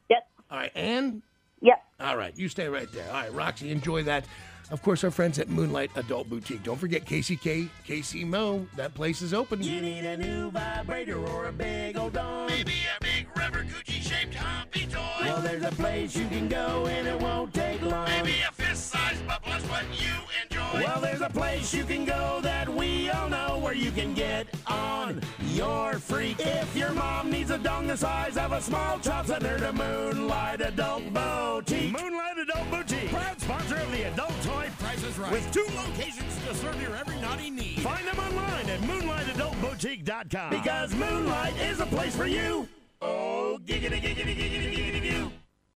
Yep. 0.09 0.27
All 0.51 0.59
right, 0.59 0.73
and. 0.75 1.23
Yep. 1.61 1.85
All 2.01 2.17
right, 2.17 2.37
you 2.37 2.49
stay 2.49 2.69
right 2.69 2.91
there. 2.93 3.07
All 3.09 3.21
right, 3.21 3.33
Roxy, 3.33 3.71
enjoy 3.71 4.03
that. 4.05 4.25
Of 4.73 4.83
course, 4.83 5.05
our 5.05 5.11
friends 5.11 5.39
at 5.39 5.49
Moonlight 5.49 5.91
Adult 5.97 6.31
Boutique. 6.31 6.63
Don't 6.63 6.79
forget 6.79 7.05
KCK, 7.05 7.69
KC 7.87 8.27
Mo. 8.27 8.67
That 8.77 8.95
place 8.95 9.21
is 9.21 9.35
open. 9.35 9.63
You 9.63 9.83
need 9.83 10.05
a 10.05 10.17
new 10.17 10.51
vibrator 10.51 11.19
or 11.19 11.49
a 11.49 11.53
big 11.53 11.99
old 11.99 12.15
dong. 12.15 12.47
Maybe 12.47 12.73
a 12.73 13.03
big 13.03 13.29
rubber 13.37 13.65
Gucci 13.65 14.01
shaped 14.01 14.35
humpy 14.35 14.87
toy. 14.87 15.01
Well, 15.21 15.43
there's 15.43 15.65
a 15.65 15.73
place 15.73 16.17
you 16.17 16.27
can 16.29 16.49
go 16.49 16.87
and 16.87 17.07
it 17.07 17.21
won't 17.21 17.53
take 17.53 17.83
long. 17.83 18.07
Maybe 18.07 18.37
a 18.49 18.53
fist 18.53 18.89
sized 18.89 19.27
bubbler's 19.27 19.63
what 19.69 19.85
you 19.93 20.11
enjoy. 20.43 20.52
Well, 20.75 21.01
there's 21.01 21.21
a 21.21 21.29
place 21.29 21.75
you 21.75 21.85
can 21.85 22.05
go 22.05 22.41
that 22.43 22.69
we 22.69 23.11
all 23.11 23.29
know 23.29 23.59
where 23.59 23.75
you 23.75 23.91
can 23.91 24.15
get 24.15 24.47
on 24.67 25.21
your 25.49 25.95
freak. 25.95 26.37
If 26.41 26.75
your 26.77 26.93
mom 26.93 27.31
needs 27.31 27.51
a 27.51 27.59
dong 27.59 27.87
the 27.87 27.97
size 27.97 28.37
of 28.37 28.53
a 28.53 28.61
small 28.61 28.99
chop, 29.01 29.27
send 29.27 29.45
her 29.45 29.59
to 29.59 29.73
Moonlight 29.73 30.61
Adult 30.63 31.13
Boutique. 31.13 31.93
Moonlight 31.93 32.39
Adult 32.39 32.71
Boutique, 32.71 33.11
proud 33.11 33.41
sponsor 33.41 33.77
of 33.77 33.93
the 33.93 34.05
Adult 34.05 34.35
Toy 34.43 34.71
Price 34.79 35.03
is 35.05 35.19
Right. 35.19 35.33
With 35.33 35.51
two 35.53 35.67
locations 35.77 36.39
to 36.47 36.55
serve 36.55 36.81
your 36.81 36.97
every 36.97 37.21
naughty 37.21 37.51
need. 37.51 37.81
Find 37.81 38.07
them 38.07 38.19
online 38.19 38.71
at 38.71 38.81
moonlightadultboutique.com. 38.81 40.51
Because 40.51 40.95
Moonlight 40.95 41.57
is 41.61 41.81
a 41.81 41.87
place 41.87 42.17
for 42.17 42.27
you. 42.27 42.67
Oh, 43.01 43.59
giggity, 43.65 44.01
giggity, 44.01 44.35
giggity, 44.37 44.75
giggity, 44.75 45.11
goo. 45.11 45.33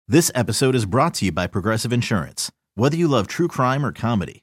This 0.07 0.31
episode 0.35 0.75
is 0.75 0.87
brought 0.87 1.15
to 1.15 1.25
you 1.25 1.33
by 1.33 1.47
Progressive 1.47 1.93
Insurance. 1.93 2.53
Whether 2.75 2.97
you 2.97 3.09
love 3.09 3.27
true 3.27 3.49
crime 3.49 3.85
or 3.85 3.93
comedy, 3.93 4.43